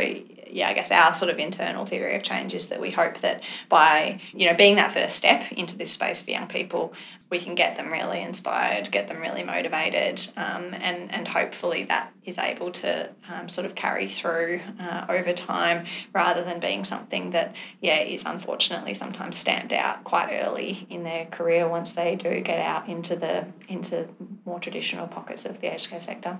yeah, 0.51 0.69
I 0.69 0.73
guess 0.73 0.91
our 0.91 1.13
sort 1.13 1.31
of 1.31 1.39
internal 1.39 1.85
theory 1.85 2.15
of 2.15 2.23
change 2.23 2.53
is 2.53 2.69
that 2.69 2.79
we 2.79 2.91
hope 2.91 3.17
that 3.19 3.43
by, 3.69 4.19
you 4.33 4.47
know, 4.47 4.55
being 4.55 4.75
that 4.75 4.91
first 4.91 5.15
step 5.15 5.51
into 5.51 5.77
this 5.77 5.91
space 5.91 6.21
for 6.21 6.31
young 6.31 6.47
people, 6.47 6.93
we 7.29 7.39
can 7.39 7.55
get 7.55 7.77
them 7.77 7.91
really 7.91 8.21
inspired, 8.21 8.91
get 8.91 9.07
them 9.07 9.21
really 9.21 9.43
motivated, 9.43 10.27
um, 10.35 10.73
and, 10.73 11.13
and 11.13 11.29
hopefully 11.29 11.83
that 11.83 12.11
is 12.23 12.37
able 12.37 12.71
to 12.71 13.09
um, 13.31 13.47
sort 13.47 13.65
of 13.65 13.73
carry 13.73 14.07
through 14.07 14.59
uh, 14.79 15.05
over 15.07 15.31
time 15.31 15.85
rather 16.13 16.43
than 16.43 16.59
being 16.59 16.83
something 16.83 17.31
that, 17.31 17.55
yeah, 17.79 17.99
is 17.99 18.25
unfortunately 18.25 18.93
sometimes 18.93 19.37
stamped 19.37 19.71
out 19.71 20.03
quite 20.03 20.29
early 20.43 20.85
in 20.89 21.03
their 21.03 21.25
career 21.25 21.67
once 21.67 21.93
they 21.93 22.15
do 22.15 22.41
get 22.41 22.59
out 22.59 22.89
into 22.89 23.15
the 23.15 23.47
into 23.69 24.09
more 24.45 24.59
traditional 24.59 25.07
pockets 25.07 25.45
of 25.45 25.61
the 25.61 25.73
aged 25.73 25.89
care 25.89 26.01
sector. 26.01 26.37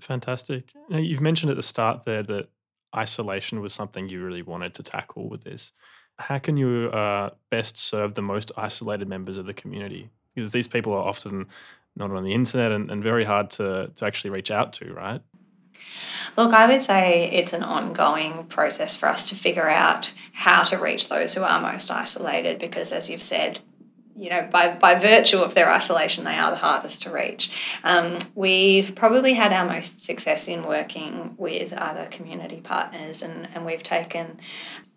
Fantastic. 0.00 0.72
Now, 0.88 0.98
you've 0.98 1.20
mentioned 1.20 1.50
at 1.50 1.56
the 1.56 1.62
start 1.62 2.04
there 2.04 2.22
that 2.22 2.48
isolation 2.96 3.60
was 3.60 3.74
something 3.74 4.08
you 4.08 4.24
really 4.24 4.42
wanted 4.42 4.74
to 4.74 4.82
tackle 4.82 5.28
with 5.28 5.44
this. 5.44 5.72
How 6.18 6.38
can 6.38 6.56
you 6.56 6.88
uh, 6.92 7.30
best 7.50 7.76
serve 7.76 8.14
the 8.14 8.22
most 8.22 8.50
isolated 8.56 9.08
members 9.08 9.36
of 9.36 9.46
the 9.46 9.54
community? 9.54 10.10
Because 10.34 10.52
these 10.52 10.68
people 10.68 10.92
are 10.92 11.06
often 11.06 11.46
not 11.94 12.10
on 12.10 12.24
the 12.24 12.34
internet 12.34 12.72
and, 12.72 12.90
and 12.90 13.02
very 13.02 13.24
hard 13.24 13.50
to, 13.50 13.90
to 13.94 14.04
actually 14.04 14.30
reach 14.30 14.50
out 14.50 14.72
to, 14.74 14.92
right? 14.92 15.20
Look, 16.36 16.52
I 16.52 16.66
would 16.66 16.82
say 16.82 17.30
it's 17.32 17.52
an 17.52 17.62
ongoing 17.62 18.44
process 18.44 18.96
for 18.96 19.06
us 19.06 19.28
to 19.28 19.34
figure 19.34 19.68
out 19.68 20.12
how 20.32 20.62
to 20.64 20.76
reach 20.76 21.08
those 21.08 21.34
who 21.34 21.42
are 21.42 21.60
most 21.60 21.90
isolated 21.90 22.58
because, 22.58 22.92
as 22.92 23.08
you've 23.08 23.22
said, 23.22 23.60
you 24.18 24.30
know, 24.30 24.48
by, 24.50 24.74
by 24.74 24.94
virtue 24.94 25.38
of 25.38 25.54
their 25.54 25.70
isolation, 25.70 26.24
they 26.24 26.36
are 26.36 26.50
the 26.50 26.56
hardest 26.56 27.02
to 27.02 27.10
reach. 27.10 27.50
Um, 27.84 28.18
we've 28.34 28.94
probably 28.94 29.34
had 29.34 29.52
our 29.52 29.66
most 29.66 30.02
success 30.02 30.48
in 30.48 30.66
working 30.66 31.34
with 31.36 31.72
other 31.72 32.06
community 32.06 32.60
partners, 32.60 33.22
and, 33.22 33.48
and 33.54 33.66
we've 33.66 33.82
taken 33.82 34.38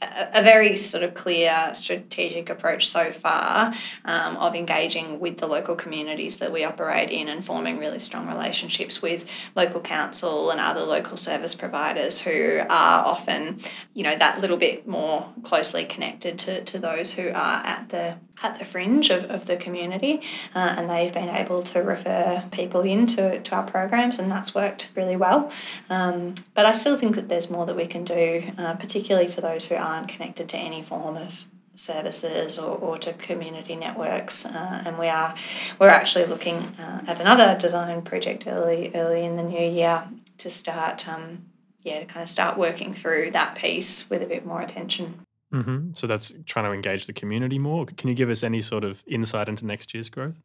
a, 0.02 0.40
a 0.40 0.44
very 0.44 0.76
sort 0.76 1.04
of 1.04 1.14
clear 1.14 1.72
strategic 1.74 2.50
approach 2.50 2.88
so 2.88 3.12
far 3.12 3.74
um, 4.06 4.38
of 4.38 4.56
engaging 4.56 5.20
with 5.20 5.40
the 5.40 5.48
local 5.48 5.76
communities 5.76 6.38
that 6.38 6.52
we 6.54 6.64
operate 6.64 7.10
in 7.10 7.28
and 7.28 7.44
forming 7.44 7.78
really 7.78 8.00
strong 8.00 8.28
relationships 8.28 9.02
with 9.02 9.30
local 9.56 9.82
council 9.82 10.50
and 10.50 10.62
other 10.62 10.82
local 10.82 11.18
service 11.18 11.56
providers 11.56 12.20
who 12.20 12.60
are 12.70 13.06
often, 13.06 13.60
you 13.94 14.04
know, 14.04 14.16
that 14.16 14.40
little 14.40 14.58
bit 14.58 14.88
more 14.88 15.34
closely 15.44 15.84
connected 15.84 16.40
to, 16.40 16.64
to 16.64 16.80
those 16.80 17.14
who 17.14 17.28
are 17.30 17.66
at 17.66 17.90
the 17.90 18.18
at 18.42 18.58
the 18.58 18.66
fringe 18.66 19.09
of, 19.10 19.26
of 19.26 19.46
the 19.46 19.58
community, 19.58 20.22
uh, 20.56 20.76
and 20.78 20.90
they've 20.90 21.14
been 21.14 21.30
able 21.30 21.62
to 21.64 21.80
refer 21.80 22.44
people 22.52 22.82
into 22.82 23.40
to 23.40 23.56
our 23.56 23.64
programs, 23.64 24.20
and 24.20 24.32
that's 24.32 24.56
worked 24.56 24.90
really 24.96 25.16
well. 25.16 25.52
Um, 25.90 26.36
but 26.54 26.66
I 26.66 26.74
still 26.74 26.98
think 26.98 27.16
that 27.16 27.30
there's 27.30 27.50
more 27.50 27.66
that 27.66 27.76
we 27.76 27.88
can 27.88 28.04
do, 28.04 28.52
uh, 28.58 28.76
particularly 28.76 29.28
for 29.28 29.42
those 29.42 29.66
who 29.66 29.76
aren't 29.76 30.08
connected 30.08 30.50
to 30.50 30.58
any 30.58 30.82
form 30.82 31.18
of 31.18 31.46
services 31.80 32.60
or, 32.60 32.76
or 32.78 32.98
to 32.98 33.14
community 33.14 33.76
networks 33.76 34.46
uh, 34.46 34.84
and 34.86 35.00
we 35.00 35.08
are 35.08 35.34
we're 35.80 35.88
actually 35.88 36.26
looking 36.26 36.58
uh, 36.78 37.02
at 37.08 37.22
another 37.22 37.58
design 37.58 38.02
project 38.02 38.46
early 38.46 38.92
early 38.94 39.24
in 39.24 39.38
the 39.38 39.44
new 39.44 39.66
year 39.66 40.04
to 40.38 40.50
start 40.50 41.08
um, 41.08 41.46
yeah 41.84 42.00
to 42.00 42.06
kind 42.06 42.22
of 42.22 42.30
start 42.30 42.58
working 42.58 42.94
through 42.94 43.32
that 43.32 43.56
piece 43.56 44.10
with 44.10 44.22
a 44.22 44.26
bit 44.26 44.46
more 44.46 44.62
attention 44.62 45.26
Mm-hmm. 45.54 45.94
So 45.94 46.06
that's 46.06 46.34
trying 46.46 46.66
to 46.66 46.72
engage 46.72 47.08
the 47.08 47.14
community 47.14 47.58
more. 47.58 47.86
Can 47.86 48.08
you 48.08 48.16
give 48.16 48.30
us 48.30 48.44
any 48.44 48.62
sort 48.62 48.84
of 48.84 49.04
insight 49.08 49.50
into 49.50 49.66
next 49.66 49.94
year's 49.94 50.10
growth? 50.10 50.38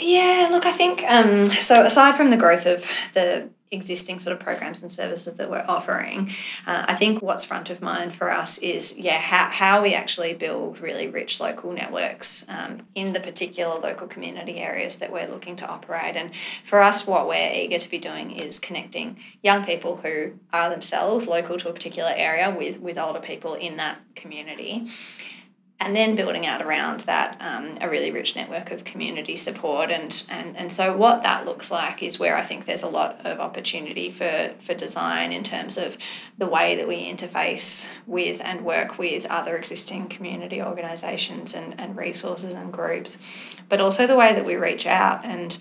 Yeah, 0.00 0.48
look, 0.52 0.66
I 0.66 0.72
think 0.72 1.02
um, 1.08 1.46
so. 1.46 1.84
Aside 1.84 2.16
from 2.16 2.30
the 2.30 2.36
growth 2.36 2.66
of 2.66 2.86
the 3.14 3.48
existing 3.72 4.18
sort 4.18 4.36
of 4.36 4.40
programs 4.40 4.82
and 4.82 4.92
services 4.92 5.34
that 5.34 5.50
we're 5.50 5.64
offering. 5.66 6.30
Uh, 6.66 6.84
I 6.86 6.94
think 6.94 7.22
what's 7.22 7.44
front 7.44 7.70
of 7.70 7.80
mind 7.80 8.14
for 8.14 8.30
us 8.30 8.58
is, 8.58 8.98
yeah, 8.98 9.18
how, 9.18 9.50
how 9.50 9.82
we 9.82 9.94
actually 9.94 10.34
build 10.34 10.78
really 10.78 11.08
rich 11.08 11.40
local 11.40 11.72
networks 11.72 12.48
um, 12.48 12.86
in 12.94 13.14
the 13.14 13.20
particular 13.20 13.80
local 13.80 14.06
community 14.06 14.58
areas 14.58 14.96
that 14.96 15.10
we're 15.10 15.26
looking 15.26 15.56
to 15.56 15.66
operate. 15.66 16.16
And 16.16 16.30
for 16.62 16.82
us, 16.82 17.06
what 17.06 17.26
we're 17.26 17.52
eager 17.52 17.78
to 17.78 17.90
be 17.90 17.98
doing 17.98 18.30
is 18.30 18.58
connecting 18.58 19.18
young 19.42 19.64
people 19.64 19.96
who 19.96 20.32
are 20.52 20.68
themselves 20.68 21.26
local 21.26 21.56
to 21.58 21.68
a 21.70 21.72
particular 21.72 22.12
area 22.14 22.54
with, 22.56 22.78
with 22.78 22.98
older 22.98 23.20
people 23.20 23.54
in 23.54 23.78
that 23.78 24.00
community 24.14 24.86
and 25.84 25.96
then 25.96 26.14
building 26.14 26.46
out 26.46 26.62
around 26.62 27.00
that 27.00 27.36
um, 27.40 27.76
a 27.80 27.88
really 27.88 28.10
rich 28.10 28.36
network 28.36 28.70
of 28.70 28.84
community 28.84 29.36
support. 29.36 29.90
And, 29.90 30.22
and 30.28 30.56
and 30.56 30.70
so 30.70 30.96
what 30.96 31.22
that 31.22 31.44
looks 31.44 31.70
like 31.70 32.02
is 32.02 32.18
where 32.18 32.36
I 32.36 32.42
think 32.42 32.64
there's 32.64 32.82
a 32.82 32.88
lot 32.88 33.20
of 33.24 33.40
opportunity 33.40 34.10
for 34.10 34.54
for 34.58 34.74
design 34.74 35.32
in 35.32 35.42
terms 35.42 35.76
of 35.76 35.98
the 36.38 36.46
way 36.46 36.76
that 36.76 36.86
we 36.86 37.10
interface 37.10 37.90
with 38.06 38.40
and 38.42 38.64
work 38.64 38.98
with 38.98 39.26
other 39.26 39.56
existing 39.56 40.08
community 40.08 40.62
organisations 40.62 41.54
and, 41.54 41.78
and 41.78 41.96
resources 41.96 42.54
and 42.54 42.72
groups 42.72 43.56
but 43.68 43.80
also 43.80 44.06
the 44.06 44.16
way 44.16 44.32
that 44.32 44.44
we 44.44 44.54
reach 44.56 44.86
out. 44.86 45.24
And 45.24 45.58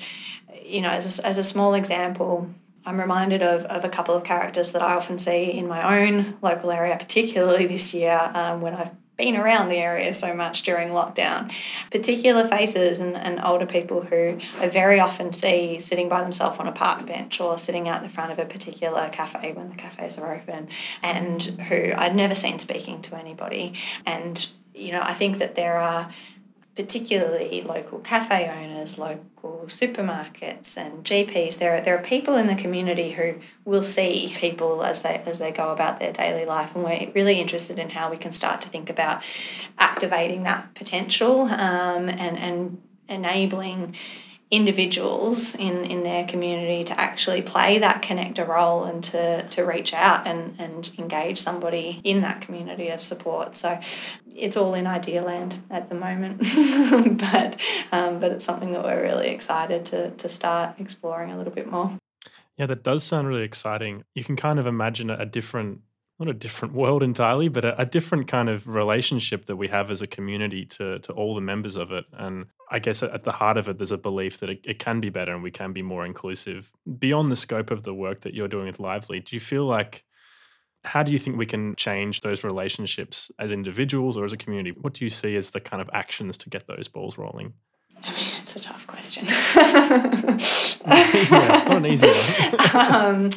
you 0.64 0.82
know 0.82 0.90
as 0.90 1.20
a, 1.20 1.26
as 1.26 1.38
a 1.38 1.44
small 1.44 1.74
example 1.74 2.50
I'm 2.86 3.00
reminded 3.00 3.44
of, 3.44 3.66
of 3.66 3.84
a 3.84 3.90
couple 3.90 4.16
of 4.16 4.24
characters 4.24 4.72
that 4.72 4.82
I 4.82 4.96
often 4.96 5.20
see 5.20 5.52
in 5.52 5.68
my 5.68 6.02
own 6.02 6.38
local 6.42 6.72
area, 6.72 6.98
particularly 6.98 7.68
this 7.68 7.94
year 7.94 8.32
um, 8.34 8.62
when 8.62 8.74
I've 8.74 8.90
been 9.22 9.38
around 9.38 9.70
the 9.70 9.78
area 9.78 10.14
so 10.14 10.36
much 10.36 10.64
during 10.64 10.90
lockdown. 10.90 11.54
Particular 11.92 12.48
faces 12.48 13.00
and, 13.00 13.16
and 13.16 13.40
older 13.44 13.68
people 13.68 14.02
who 14.02 14.40
I 14.60 14.68
very 14.68 15.00
often 15.00 15.32
see 15.32 15.80
sitting 15.80 16.10
by 16.10 16.22
themselves 16.22 16.60
on 16.60 16.68
a 16.68 16.72
park 16.72 17.06
bench 17.06 17.40
or 17.40 17.58
sitting 17.58 17.88
out 17.88 18.02
the 18.02 18.10
front 18.10 18.32
of 18.32 18.40
a 18.40 18.46
particular 18.46 19.10
cafe 19.10 19.54
when 19.54 19.70
the 19.70 19.76
cafes 19.76 20.18
are 20.18 20.34
open, 20.34 20.70
and 21.04 21.44
who 21.44 21.92
I'd 21.96 22.16
never 22.16 22.34
seen 22.34 22.58
speaking 22.58 23.02
to 23.04 23.16
anybody. 23.16 23.74
And, 24.06 24.48
you 24.74 24.92
know, 24.92 25.02
I 25.04 25.14
think 25.14 25.38
that 25.38 25.56
there 25.56 25.78
are 25.78 26.10
particularly 26.76 27.62
local 27.62 28.00
cafe 28.00 28.48
owners, 28.48 28.98
local 28.98 29.64
supermarkets 29.66 30.78
and 30.78 31.04
GPs. 31.04 31.58
There 31.58 31.78
are, 31.78 31.82
there 31.82 31.98
are 31.98 32.04
people 32.04 32.36
in 32.36 32.48
the 32.48 32.56
community 32.56 33.12
who 33.12 33.36
will 33.66 33.84
see 33.84 34.34
people 34.38 34.84
as 34.84 35.02
they 35.02 35.22
as 35.26 35.40
they 35.40 35.52
go 35.52 35.72
about 35.72 36.00
their 36.00 36.14
daily 36.14 36.46
life, 36.46 36.74
and 36.74 36.84
we're 36.84 37.12
really 37.14 37.40
interested 37.40 37.78
in 37.78 37.90
how 37.90 38.10
we 38.10 38.18
can 38.18 38.32
start 38.32 38.62
to 38.62 38.70
think 38.70 38.90
about 38.90 39.24
activating 39.78 40.44
that 40.44 40.74
potential 40.74 41.42
um, 41.42 42.10
and 42.10 42.38
and 42.38 42.82
enabling 43.10 43.96
individuals 44.52 45.56
in, 45.56 45.86
in 45.86 46.04
their 46.04 46.26
community 46.26 46.84
to 46.84 47.00
actually 47.00 47.42
play 47.42 47.80
that 47.80 48.04
connector 48.04 48.46
role 48.46 48.84
and 48.84 49.02
to, 49.02 49.48
to 49.48 49.64
reach 49.64 49.94
out 49.94 50.28
and, 50.28 50.56
and 50.60 50.92
engage 51.00 51.38
somebody 51.38 52.02
in 52.04 52.20
that 52.20 52.42
community 52.42 52.90
of 52.90 53.02
support. 53.02 53.56
So 53.56 53.80
it's 54.36 54.58
all 54.58 54.74
in 54.74 54.88
idea 54.88 55.22
land 55.22 55.64
at 55.70 55.88
the 55.88 55.96
moment, 55.96 56.40
but 57.20 57.62
um, 57.92 58.20
but 58.20 58.32
it's 58.32 58.44
something 58.44 58.72
that 58.74 58.84
we're 58.84 59.02
really 59.02 59.30
excited 59.30 59.86
to 59.88 60.12
to 60.12 60.30
start 60.30 60.80
exploring 60.80 61.32
a 61.32 61.38
little 61.38 61.54
bit 61.54 61.70
more. 61.70 61.98
Yeah, 62.58 62.66
that 62.68 62.84
does 62.84 63.04
sound 63.04 63.28
really 63.28 63.44
exciting. 63.44 64.04
You 64.16 64.24
can 64.24 64.36
kind 64.36 64.60
of 64.60 64.68
imagine 64.68 65.10
a 65.10 65.26
different 65.26 65.82
not 66.20 66.30
a 66.30 66.34
different 66.34 66.76
world 66.76 67.02
entirely, 67.02 67.48
but 67.48 67.66
a, 67.66 67.82
a, 67.82 67.86
different 67.86 68.28
kind 68.28 68.48
of 68.48 68.68
relationship 68.68 69.46
that 69.46 69.56
we 69.56 69.70
have 69.70 69.90
as 69.90 70.04
a 70.04 70.08
community 70.08 70.66
to 70.66 71.00
to 71.00 71.14
all 71.14 71.36
the 71.36 71.42
members 71.42 71.78
of 71.78 71.92
it. 71.92 72.06
And 72.14 72.46
I 72.72 72.80
guess 72.80 73.04
at 73.04 73.24
the 73.24 73.34
heart 73.34 73.58
of 73.58 73.68
it, 73.68 73.78
there's 73.78 73.92
a 73.92 73.98
belief 73.98 74.40
that 74.40 74.50
it, 74.50 74.62
it 74.64 74.80
can 74.80 75.02
be 75.02 75.10
better 75.10 75.34
and 75.34 75.44
we 75.44 75.52
can 75.52 75.74
be 75.74 75.82
more 75.82 76.06
inclusive. 76.06 76.72
Beyond 76.98 77.30
the 77.30 77.36
scope 77.36 77.70
of 77.70 77.84
the 77.84 77.94
work 77.94 78.22
that 78.22 78.34
you're 78.34 78.48
doing 78.48 78.68
with 78.68 78.80
Lively, 78.80 79.20
do 79.20 79.36
you 79.36 79.42
feel 79.42 79.66
like 79.66 80.06
how 80.86 81.04
do 81.04 81.12
you 81.12 81.20
think 81.20 81.38
we 81.38 81.46
can 81.46 81.76
change 81.76 82.22
those 82.22 82.46
relationships 82.46 83.30
as 83.38 83.52
individuals 83.52 84.16
or 84.16 84.24
as 84.24 84.32
a 84.32 84.38
community? 84.38 84.72
What 84.80 84.94
do 84.94 85.06
you 85.06 85.10
see 85.10 85.36
as 85.36 85.52
the 85.52 85.60
kind 85.60 85.82
of 85.82 85.90
actions 85.94 86.38
to 86.40 86.50
get 86.50 86.66
those 86.66 86.88
balls 86.88 87.18
rolling? 87.18 87.54
I 88.04 88.12
mean, 88.14 88.26
it's 88.40 88.56
a 88.56 88.60
tough 88.62 88.88
question. 88.88 89.26
yeah, 89.28 90.36
it's 90.36 91.66
not 91.66 91.78
an 91.78 91.86
easy 91.86 92.08
one. 92.08 92.76
um, 92.96 93.30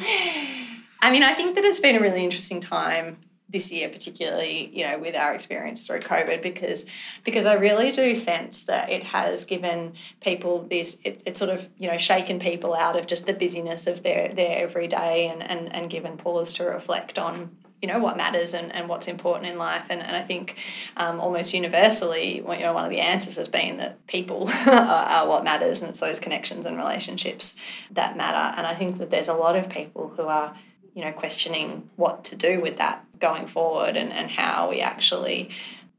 I 1.03 1.11
mean, 1.11 1.25
I 1.25 1.35
think 1.35 1.57
that 1.57 1.64
it's 1.64 1.81
been 1.81 1.97
a 1.97 2.01
really 2.01 2.23
interesting 2.23 2.61
time 2.61 3.18
this 3.48 3.72
year 3.72 3.88
particularly 3.88 4.70
you 4.72 4.85
know 4.87 4.98
with 4.98 5.14
our 5.14 5.35
experience 5.35 5.87
through 5.87 6.00
covid 6.00 6.40
because 6.40 6.87
because 7.24 7.46
i 7.46 7.54
really 7.54 7.90
do 7.90 8.14
sense 8.14 8.64
that 8.64 8.88
it 8.90 9.02
has 9.02 9.44
given 9.44 9.92
people 10.20 10.66
this 10.70 11.00
it, 11.04 11.22
it's 11.26 11.38
sort 11.38 11.50
of 11.50 11.68
you 11.76 11.90
know 11.90 11.98
shaken 11.98 12.38
people 12.38 12.74
out 12.74 12.98
of 12.98 13.07
just 13.07 13.26
the 13.26 13.35
busyness 13.35 13.87
of 13.87 14.02
their 14.02 14.33
their 14.33 14.59
everyday 14.59 15.28
and 15.28 15.42
and, 15.42 15.74
and 15.74 15.90
given 15.90 16.16
pause 16.16 16.52
to 16.52 16.64
reflect 16.64 17.18
on 17.18 17.54
you 17.83 17.92
know 17.92 17.98
what 17.98 18.16
matters 18.16 18.54
and, 18.54 18.74
and 18.74 18.88
what's 18.88 19.09
important 19.09 19.52
in 19.52 19.59
life. 19.59 19.88
And, 19.90 20.00
and 20.00 20.16
I 20.16 20.22
think 20.22 20.57
um, 20.96 21.20
almost 21.20 21.52
universally 21.52 22.37
you 22.37 22.42
know 22.42 22.72
one 22.72 22.87
of 22.87 22.90
the 22.90 23.00
answers 23.00 23.37
has 23.37 23.48
been 23.48 23.76
that 23.76 24.07
people 24.07 24.48
are, 24.66 24.70
are 24.70 25.28
what 25.28 25.44
matters 25.44 25.83
and 25.83 25.90
it's 25.90 26.00
those 26.00 26.18
connections 26.18 26.64
and 26.64 26.78
relationships 26.78 27.57
that 27.90 28.16
matter. 28.16 28.57
And 28.57 28.66
I 28.66 28.74
think 28.74 28.96
that 28.96 29.11
there's 29.11 29.28
a 29.28 29.35
lot 29.35 29.54
of 29.54 29.68
people 29.68 30.14
who 30.16 30.22
are 30.22 30.57
you 30.94 31.04
know, 31.04 31.12
questioning 31.12 31.90
what 31.96 32.24
to 32.24 32.37
do 32.37 32.61
with 32.61 32.78
that 32.78 33.04
going 33.20 33.46
forward 33.46 33.96
and, 33.96 34.12
and 34.12 34.31
how 34.31 34.70
we 34.70 34.81
actually 34.81 35.50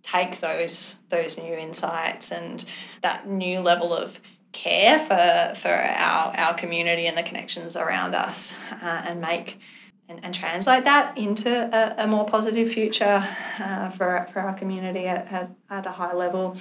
take 0.02 0.40
those 0.40 0.98
those 1.10 1.38
new 1.38 1.54
insights 1.54 2.32
and 2.32 2.64
that 3.02 3.28
new 3.28 3.60
level 3.60 3.94
of 3.94 4.20
care 4.52 5.00
for 5.00 5.54
for 5.56 5.74
our 5.74 6.34
our 6.38 6.54
community 6.54 7.08
and 7.08 7.18
the 7.18 7.24
connections 7.24 7.76
around 7.76 8.14
us 8.14 8.58
uh, 8.82 9.04
and 9.06 9.20
make 9.20 9.60
and, 10.08 10.24
and 10.24 10.34
translate 10.34 10.84
that 10.84 11.18
into 11.18 11.50
a, 11.50 12.04
a 12.04 12.08
more 12.08 12.26
positive 12.26 12.70
future 12.70 13.24
uh, 13.60 13.90
for, 13.90 14.28
for 14.32 14.40
our 14.40 14.54
community 14.54 15.08
at, 15.08 15.32
at, 15.32 15.52
at 15.70 15.86
a 15.86 15.92
high 15.92 16.14
level. 16.14 16.56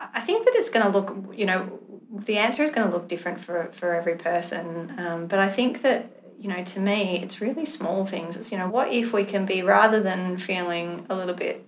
I 0.00 0.20
think 0.20 0.44
that 0.44 0.54
it's 0.56 0.68
going 0.68 0.84
to 0.84 0.90
look, 0.90 1.36
you 1.36 1.46
know, 1.46 1.78
the 2.10 2.38
answer 2.38 2.62
is 2.62 2.70
going 2.70 2.90
to 2.90 2.92
look 2.92 3.08
different 3.08 3.38
for, 3.38 3.68
for 3.70 3.94
every 3.94 4.16
person. 4.16 4.98
Um, 4.98 5.26
but 5.26 5.38
I 5.38 5.48
think 5.48 5.82
that 5.82 6.10
you 6.42 6.48
know, 6.48 6.64
to 6.64 6.80
me, 6.80 7.22
it's 7.22 7.40
really 7.40 7.64
small 7.64 8.04
things. 8.04 8.36
It's, 8.36 8.50
you 8.50 8.58
know, 8.58 8.68
what 8.68 8.92
if 8.92 9.12
we 9.12 9.24
can 9.24 9.46
be, 9.46 9.62
rather 9.62 10.00
than 10.00 10.38
feeling 10.38 11.06
a 11.08 11.14
little 11.14 11.36
bit 11.36 11.64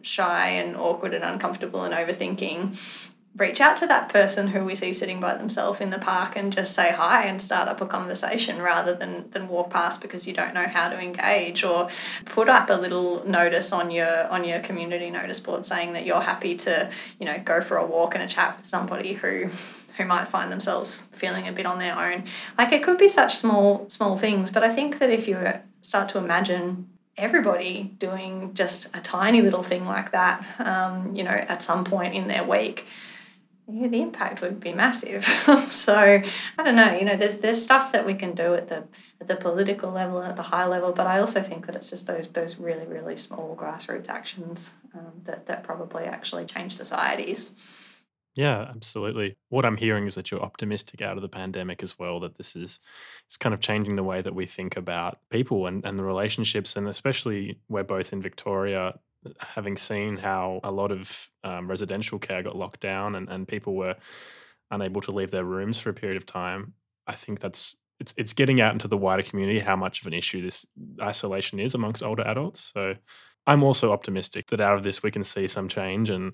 shy 0.00 0.48
and 0.48 0.74
awkward 0.76 1.12
and 1.12 1.22
uncomfortable 1.22 1.84
and 1.84 1.92
overthinking, 1.92 3.10
reach 3.36 3.60
out 3.60 3.76
to 3.76 3.86
that 3.86 4.08
person 4.08 4.48
who 4.48 4.64
we 4.64 4.74
see 4.74 4.94
sitting 4.94 5.20
by 5.20 5.34
themselves 5.34 5.78
in 5.78 5.90
the 5.90 5.98
park 5.98 6.36
and 6.36 6.54
just 6.54 6.74
say 6.74 6.90
hi 6.92 7.24
and 7.24 7.42
start 7.42 7.68
up 7.68 7.82
a 7.82 7.86
conversation 7.86 8.62
rather 8.62 8.94
than, 8.94 9.28
than 9.32 9.46
walk 9.46 9.68
past 9.68 10.00
because 10.00 10.26
you 10.26 10.32
don't 10.32 10.54
know 10.54 10.68
how 10.68 10.88
to 10.88 10.98
engage 10.98 11.62
or 11.62 11.88
put 12.24 12.48
up 12.48 12.70
a 12.70 12.74
little 12.74 13.26
notice 13.28 13.72
on 13.72 13.90
your 13.90 14.28
on 14.28 14.44
your 14.44 14.60
community 14.60 15.10
notice 15.10 15.40
board 15.40 15.66
saying 15.66 15.94
that 15.94 16.06
you're 16.06 16.20
happy 16.20 16.56
to 16.56 16.88
you 17.18 17.26
know 17.26 17.36
go 17.44 17.60
for 17.60 17.76
a 17.76 17.84
walk 17.84 18.14
and 18.14 18.22
a 18.22 18.28
chat 18.28 18.56
with 18.56 18.66
somebody 18.66 19.14
who 19.14 19.50
who 19.96 20.04
might 20.04 20.28
find 20.28 20.50
themselves 20.50 21.02
feeling 21.12 21.46
a 21.46 21.52
bit 21.52 21.66
on 21.66 21.78
their 21.78 21.98
own. 21.98 22.24
Like 22.58 22.72
it 22.72 22.82
could 22.82 22.98
be 22.98 23.08
such 23.08 23.36
small 23.36 23.88
small 23.88 24.16
things, 24.16 24.50
but 24.50 24.62
I 24.62 24.70
think 24.70 24.98
that 24.98 25.10
if 25.10 25.28
you 25.28 25.38
start 25.82 26.08
to 26.10 26.18
imagine 26.18 26.88
everybody 27.16 27.94
doing 27.98 28.52
just 28.54 28.94
a 28.96 29.00
tiny 29.00 29.40
little 29.40 29.62
thing 29.62 29.86
like 29.86 30.10
that, 30.10 30.44
um, 30.58 31.14
you 31.14 31.22
know, 31.22 31.30
at 31.30 31.62
some 31.62 31.84
point 31.84 32.14
in 32.14 32.26
their 32.26 32.42
week, 32.42 32.86
yeah, 33.66 33.86
the 33.86 34.02
impact 34.02 34.42
would 34.42 34.60
be 34.60 34.72
massive. 34.72 35.24
so 35.70 36.22
I 36.58 36.62
don't 36.62 36.76
know, 36.76 36.96
you 36.96 37.04
know, 37.04 37.16
there's 37.16 37.38
there's 37.38 37.62
stuff 37.62 37.92
that 37.92 38.04
we 38.04 38.14
can 38.14 38.34
do 38.34 38.54
at 38.54 38.68
the 38.68 38.84
at 39.20 39.28
the 39.28 39.36
political 39.36 39.90
level 39.90 40.18
and 40.18 40.30
at 40.30 40.36
the 40.36 40.42
high 40.42 40.66
level, 40.66 40.92
but 40.92 41.06
I 41.06 41.20
also 41.20 41.40
think 41.40 41.66
that 41.66 41.76
it's 41.76 41.90
just 41.90 42.06
those 42.06 42.28
those 42.28 42.56
really 42.56 42.86
really 42.86 43.16
small 43.16 43.56
grassroots 43.56 44.08
actions 44.08 44.74
um, 44.94 45.12
that 45.24 45.46
that 45.46 45.62
probably 45.62 46.04
actually 46.04 46.44
change 46.44 46.74
societies. 46.74 47.54
Yeah, 48.34 48.62
absolutely. 48.68 49.36
What 49.48 49.64
I'm 49.64 49.76
hearing 49.76 50.06
is 50.06 50.16
that 50.16 50.30
you're 50.30 50.42
optimistic 50.42 51.00
out 51.00 51.16
of 51.16 51.22
the 51.22 51.28
pandemic 51.28 51.82
as 51.84 51.98
well, 51.98 52.18
that 52.20 52.36
this 52.36 52.56
is 52.56 52.80
it's 53.26 53.36
kind 53.36 53.54
of 53.54 53.60
changing 53.60 53.94
the 53.94 54.02
way 54.02 54.22
that 54.22 54.34
we 54.34 54.44
think 54.44 54.76
about 54.76 55.18
people 55.30 55.66
and, 55.68 55.84
and 55.84 55.96
the 55.98 56.02
relationships. 56.02 56.74
And 56.76 56.88
especially 56.88 57.60
we're 57.68 57.84
both 57.84 58.12
in 58.12 58.20
Victoria, 58.20 58.98
having 59.38 59.76
seen 59.76 60.16
how 60.16 60.60
a 60.64 60.70
lot 60.72 60.90
of 60.90 61.30
um, 61.44 61.68
residential 61.68 62.18
care 62.18 62.42
got 62.42 62.56
locked 62.56 62.80
down 62.80 63.14
and, 63.14 63.28
and 63.28 63.46
people 63.46 63.74
were 63.76 63.94
unable 64.70 65.00
to 65.02 65.12
leave 65.12 65.30
their 65.30 65.44
rooms 65.44 65.78
for 65.78 65.90
a 65.90 65.94
period 65.94 66.16
of 66.16 66.26
time. 66.26 66.74
I 67.06 67.12
think 67.14 67.40
that's 67.40 67.76
it's 68.00 68.14
it's 68.16 68.32
getting 68.32 68.60
out 68.60 68.72
into 68.72 68.88
the 68.88 68.96
wider 68.98 69.22
community 69.22 69.60
how 69.60 69.76
much 69.76 70.00
of 70.00 70.06
an 70.08 70.12
issue 70.14 70.42
this 70.42 70.66
isolation 71.00 71.60
is 71.60 71.74
amongst 71.74 72.02
older 72.02 72.24
adults. 72.26 72.72
So 72.74 72.96
I'm 73.46 73.62
also 73.62 73.92
optimistic 73.92 74.48
that 74.48 74.60
out 74.60 74.74
of 74.76 74.82
this 74.82 75.02
we 75.02 75.10
can 75.10 75.22
see 75.24 75.46
some 75.46 75.68
change 75.68 76.10
and 76.10 76.32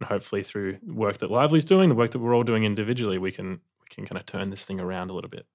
and 0.00 0.08
hopefully 0.08 0.42
through 0.42 0.78
work 0.86 1.18
that 1.18 1.30
Lively's 1.30 1.64
doing, 1.64 1.88
the 1.88 1.94
work 1.94 2.10
that 2.10 2.18
we're 2.18 2.34
all 2.34 2.42
doing 2.42 2.64
individually, 2.64 3.18
we 3.18 3.32
can 3.32 3.60
we 3.80 3.94
can 3.94 4.06
kind 4.06 4.18
of 4.18 4.26
turn 4.26 4.50
this 4.50 4.64
thing 4.64 4.80
around 4.80 5.10
a 5.10 5.14
little 5.14 5.30
bit. 5.30 5.46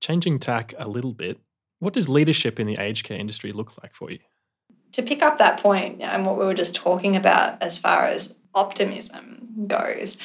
Changing 0.00 0.38
tack 0.38 0.74
a 0.78 0.88
little 0.88 1.12
bit, 1.12 1.40
what 1.78 1.94
does 1.94 2.08
leadership 2.08 2.60
in 2.60 2.66
the 2.66 2.78
aged 2.78 3.04
care 3.04 3.18
industry 3.18 3.52
look 3.52 3.80
like 3.82 3.92
for 3.92 4.10
you? 4.10 4.18
To 4.92 5.02
pick 5.02 5.22
up 5.22 5.38
that 5.38 5.58
point 5.58 6.00
and 6.00 6.26
what 6.26 6.38
we 6.38 6.44
were 6.44 6.54
just 6.54 6.74
talking 6.74 7.16
about 7.16 7.62
as 7.62 7.78
far 7.78 8.04
as 8.04 8.36
optimism 8.54 9.66
goes, 9.66 10.18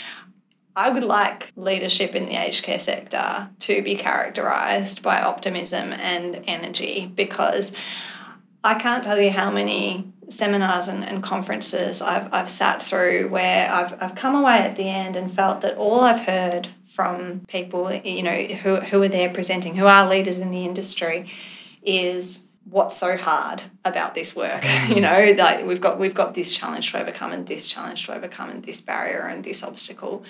I 0.75 0.91
would 0.91 1.03
like 1.03 1.51
leadership 1.55 2.13
in 2.13 2.25
the 2.25 2.35
aged 2.35 2.63
care 2.63 2.77
sector 2.77 3.49
to 3.59 3.81
be 3.81 3.95
characterized 3.95 5.01
by 5.01 5.19
optimism 5.21 5.91
and 5.93 6.43
energy 6.45 7.11
because 7.15 7.75
I 8.63 8.75
can't 8.75 9.03
tell 9.03 9.19
you 9.19 9.31
how 9.31 9.49
many 9.49 10.13
seminars 10.29 10.87
and, 10.87 11.03
and 11.03 11.23
conferences 11.23 12.01
I've, 12.01 12.33
I've 12.33 12.49
sat 12.49 12.83
through 12.83 13.29
where 13.29 13.71
I've, 13.71 14.01
I've 14.01 14.15
come 14.15 14.35
away 14.35 14.57
at 14.57 14.75
the 14.75 14.89
end 14.89 15.15
and 15.15 15.31
felt 15.31 15.61
that 15.61 15.77
all 15.77 16.01
I've 16.01 16.25
heard 16.25 16.67
from 16.85 17.41
people, 17.47 17.93
you 17.93 18.23
know, 18.23 18.35
who, 18.35 18.77
who 18.77 19.01
are 19.03 19.07
there 19.07 19.29
presenting, 19.29 19.75
who 19.75 19.85
are 19.85 20.07
leaders 20.07 20.39
in 20.39 20.51
the 20.51 20.65
industry, 20.65 21.29
is 21.81 22.47
what's 22.69 22.97
so 22.97 23.15
hard 23.15 23.63
about 23.85 24.15
this 24.15 24.35
work. 24.35 24.61
Mm. 24.61 24.89
you 24.95 25.01
know, 25.01 25.35
like 25.37 25.65
we've 25.65 25.81
got 25.81 25.99
we've 25.99 26.15
got 26.15 26.33
this 26.33 26.53
challenge 26.55 26.91
to 26.91 26.99
overcome 26.99 27.31
and 27.31 27.47
this 27.47 27.67
challenge 27.67 28.05
to 28.05 28.13
overcome 28.13 28.49
and 28.49 28.63
this 28.63 28.81
barrier 28.81 29.27
and 29.27 29.43
this 29.43 29.63
obstacle. 29.63 30.23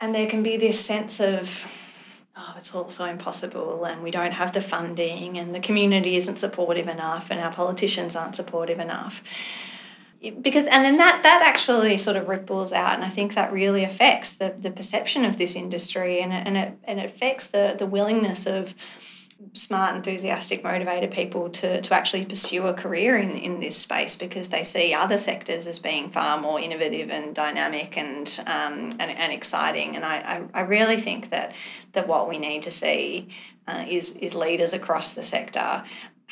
And 0.00 0.14
there 0.14 0.28
can 0.28 0.42
be 0.42 0.56
this 0.56 0.82
sense 0.82 1.20
of 1.20 1.89
oh, 2.36 2.54
it's 2.56 2.74
all 2.74 2.90
so 2.90 3.04
impossible 3.04 3.84
and 3.84 4.02
we 4.02 4.10
don't 4.10 4.32
have 4.32 4.52
the 4.52 4.60
funding 4.60 5.38
and 5.38 5.54
the 5.54 5.60
community 5.60 6.16
isn't 6.16 6.38
supportive 6.38 6.88
enough 6.88 7.30
and 7.30 7.40
our 7.40 7.52
politicians 7.52 8.14
aren't 8.16 8.36
supportive 8.36 8.78
enough. 8.78 9.22
Because 10.20 10.64
and 10.64 10.84
then 10.84 10.98
that 10.98 11.22
that 11.22 11.42
actually 11.42 11.96
sort 11.96 12.18
of 12.18 12.28
ripples 12.28 12.74
out 12.74 12.92
and 12.92 13.02
i 13.02 13.08
think 13.08 13.32
that 13.34 13.50
really 13.50 13.84
affects 13.84 14.36
the, 14.36 14.50
the 14.50 14.70
perception 14.70 15.24
of 15.24 15.38
this 15.38 15.56
industry 15.56 16.20
and 16.20 16.30
it, 16.30 16.46
and 16.46 16.58
it 16.58 16.74
and 16.84 17.00
it 17.00 17.06
affects 17.06 17.46
the 17.46 17.74
the 17.78 17.86
willingness 17.86 18.46
of 18.46 18.74
smart, 19.52 19.96
enthusiastic, 19.96 20.62
motivated 20.62 21.10
people 21.10 21.50
to, 21.50 21.80
to 21.80 21.94
actually 21.94 22.24
pursue 22.24 22.66
a 22.66 22.74
career 22.74 23.16
in, 23.16 23.30
in 23.30 23.60
this 23.60 23.76
space 23.76 24.16
because 24.16 24.48
they 24.48 24.64
see 24.64 24.94
other 24.94 25.18
sectors 25.18 25.66
as 25.66 25.78
being 25.78 26.08
far 26.08 26.40
more 26.40 26.60
innovative 26.60 27.10
and 27.10 27.34
dynamic 27.34 27.96
and 27.96 28.40
um, 28.46 28.92
and, 28.98 29.10
and 29.10 29.32
exciting. 29.32 29.96
And 29.96 30.04
I, 30.04 30.16
I, 30.18 30.42
I 30.54 30.60
really 30.62 30.98
think 30.98 31.30
that 31.30 31.54
that 31.92 32.06
what 32.06 32.28
we 32.28 32.38
need 32.38 32.62
to 32.62 32.70
see 32.70 33.28
uh, 33.66 33.84
is 33.88 34.16
is 34.16 34.34
leaders 34.34 34.72
across 34.72 35.14
the 35.14 35.22
sector 35.22 35.84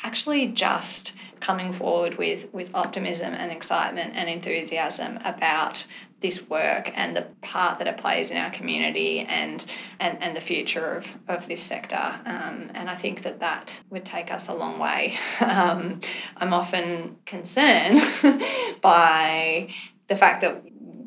actually 0.03 0.47
just 0.47 1.15
coming 1.39 1.73
forward 1.73 2.17
with 2.17 2.51
with 2.53 2.73
optimism 2.75 3.33
and 3.33 3.51
excitement 3.51 4.15
and 4.15 4.29
enthusiasm 4.29 5.17
about 5.25 5.85
this 6.21 6.49
work 6.49 6.91
and 6.97 7.15
the 7.15 7.27
part 7.41 7.79
that 7.79 7.87
it 7.87 7.97
plays 7.97 8.31
in 8.31 8.37
our 8.37 8.49
community 8.49 9.19
and 9.21 9.65
and, 9.99 10.21
and 10.21 10.35
the 10.35 10.41
future 10.41 10.97
of, 10.97 11.15
of 11.27 11.47
this 11.47 11.63
sector. 11.63 12.19
Um, 12.25 12.71
and 12.73 12.89
I 12.89 12.95
think 12.95 13.21
that 13.23 13.39
that 13.39 13.81
would 13.89 14.05
take 14.05 14.31
us 14.31 14.47
a 14.47 14.53
long 14.53 14.79
way. 14.79 15.17
Um, 15.49 15.99
I'm 16.37 16.53
often 16.53 17.17
concerned 17.25 17.99
by 18.81 19.69
the 20.07 20.15
fact 20.15 20.41
that 20.41 20.63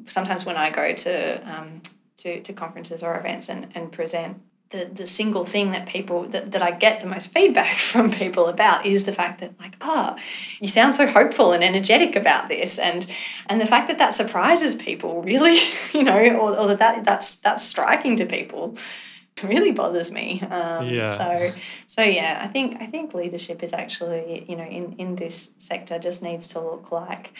sometimes 0.06 0.44
when 0.44 0.56
I 0.56 0.70
go 0.70 0.92
to 0.92 1.52
um, 1.52 1.82
to, 2.18 2.40
to 2.40 2.52
conferences 2.52 3.02
or 3.02 3.18
events 3.18 3.48
and, 3.48 3.68
and 3.74 3.90
present 3.90 4.40
the, 4.72 4.86
the 4.86 5.06
single 5.06 5.44
thing 5.44 5.70
that 5.70 5.86
people 5.86 6.24
that, 6.28 6.50
that 6.52 6.62
I 6.62 6.72
get 6.72 7.00
the 7.00 7.06
most 7.06 7.32
feedback 7.32 7.78
from 7.78 8.10
people 8.10 8.46
about 8.48 8.84
is 8.84 9.04
the 9.04 9.12
fact 9.12 9.40
that 9.40 9.58
like 9.60 9.76
oh 9.80 10.16
you 10.60 10.66
sound 10.66 10.94
so 10.94 11.06
hopeful 11.06 11.52
and 11.52 11.62
energetic 11.62 12.16
about 12.16 12.48
this 12.48 12.78
and 12.78 13.06
and 13.46 13.60
the 13.60 13.66
fact 13.66 13.88
that 13.88 13.98
that 13.98 14.14
surprises 14.14 14.74
people 14.74 15.22
really 15.22 15.58
you 15.92 16.02
know 16.02 16.18
or, 16.18 16.58
or 16.58 16.66
that, 16.68 16.78
that 16.78 17.04
that's 17.04 17.36
that's 17.36 17.64
striking 17.64 18.16
to 18.16 18.26
people 18.26 18.76
really 19.42 19.72
bothers 19.72 20.10
me 20.12 20.40
um, 20.42 20.88
yeah. 20.88 21.04
so 21.04 21.52
so 21.86 22.02
yeah 22.02 22.40
I 22.42 22.48
think 22.48 22.80
I 22.80 22.86
think 22.86 23.14
leadership 23.14 23.62
is 23.62 23.72
actually 23.72 24.44
you 24.48 24.56
know 24.56 24.64
in 24.64 24.94
in 24.98 25.16
this 25.16 25.52
sector 25.58 25.98
just 25.98 26.22
needs 26.22 26.48
to 26.48 26.60
look 26.60 26.90
like 26.92 27.32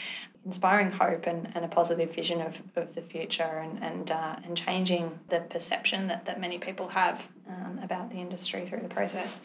inspiring 0.45 0.93
hope 0.93 1.27
and, 1.27 1.51
and 1.55 1.65
a 1.65 1.69
positive 1.69 2.15
vision 2.15 2.41
of, 2.41 2.63
of 2.77 2.95
the 2.95 3.03
future 3.03 3.43
and 3.43 3.83
and, 3.83 4.11
uh, 4.11 4.37
and 4.45 4.57
changing 4.57 5.19
the 5.29 5.41
perception 5.41 6.07
that, 6.09 6.25
that 6.25 6.41
many 6.41 6.59
people 6.59 6.89
have 6.89 7.29
um, 7.49 7.79
about 7.83 8.11
the 8.11 8.17
industry 8.17 8.67
through 8.67 8.81
the 8.81 8.89
process. 8.89 9.41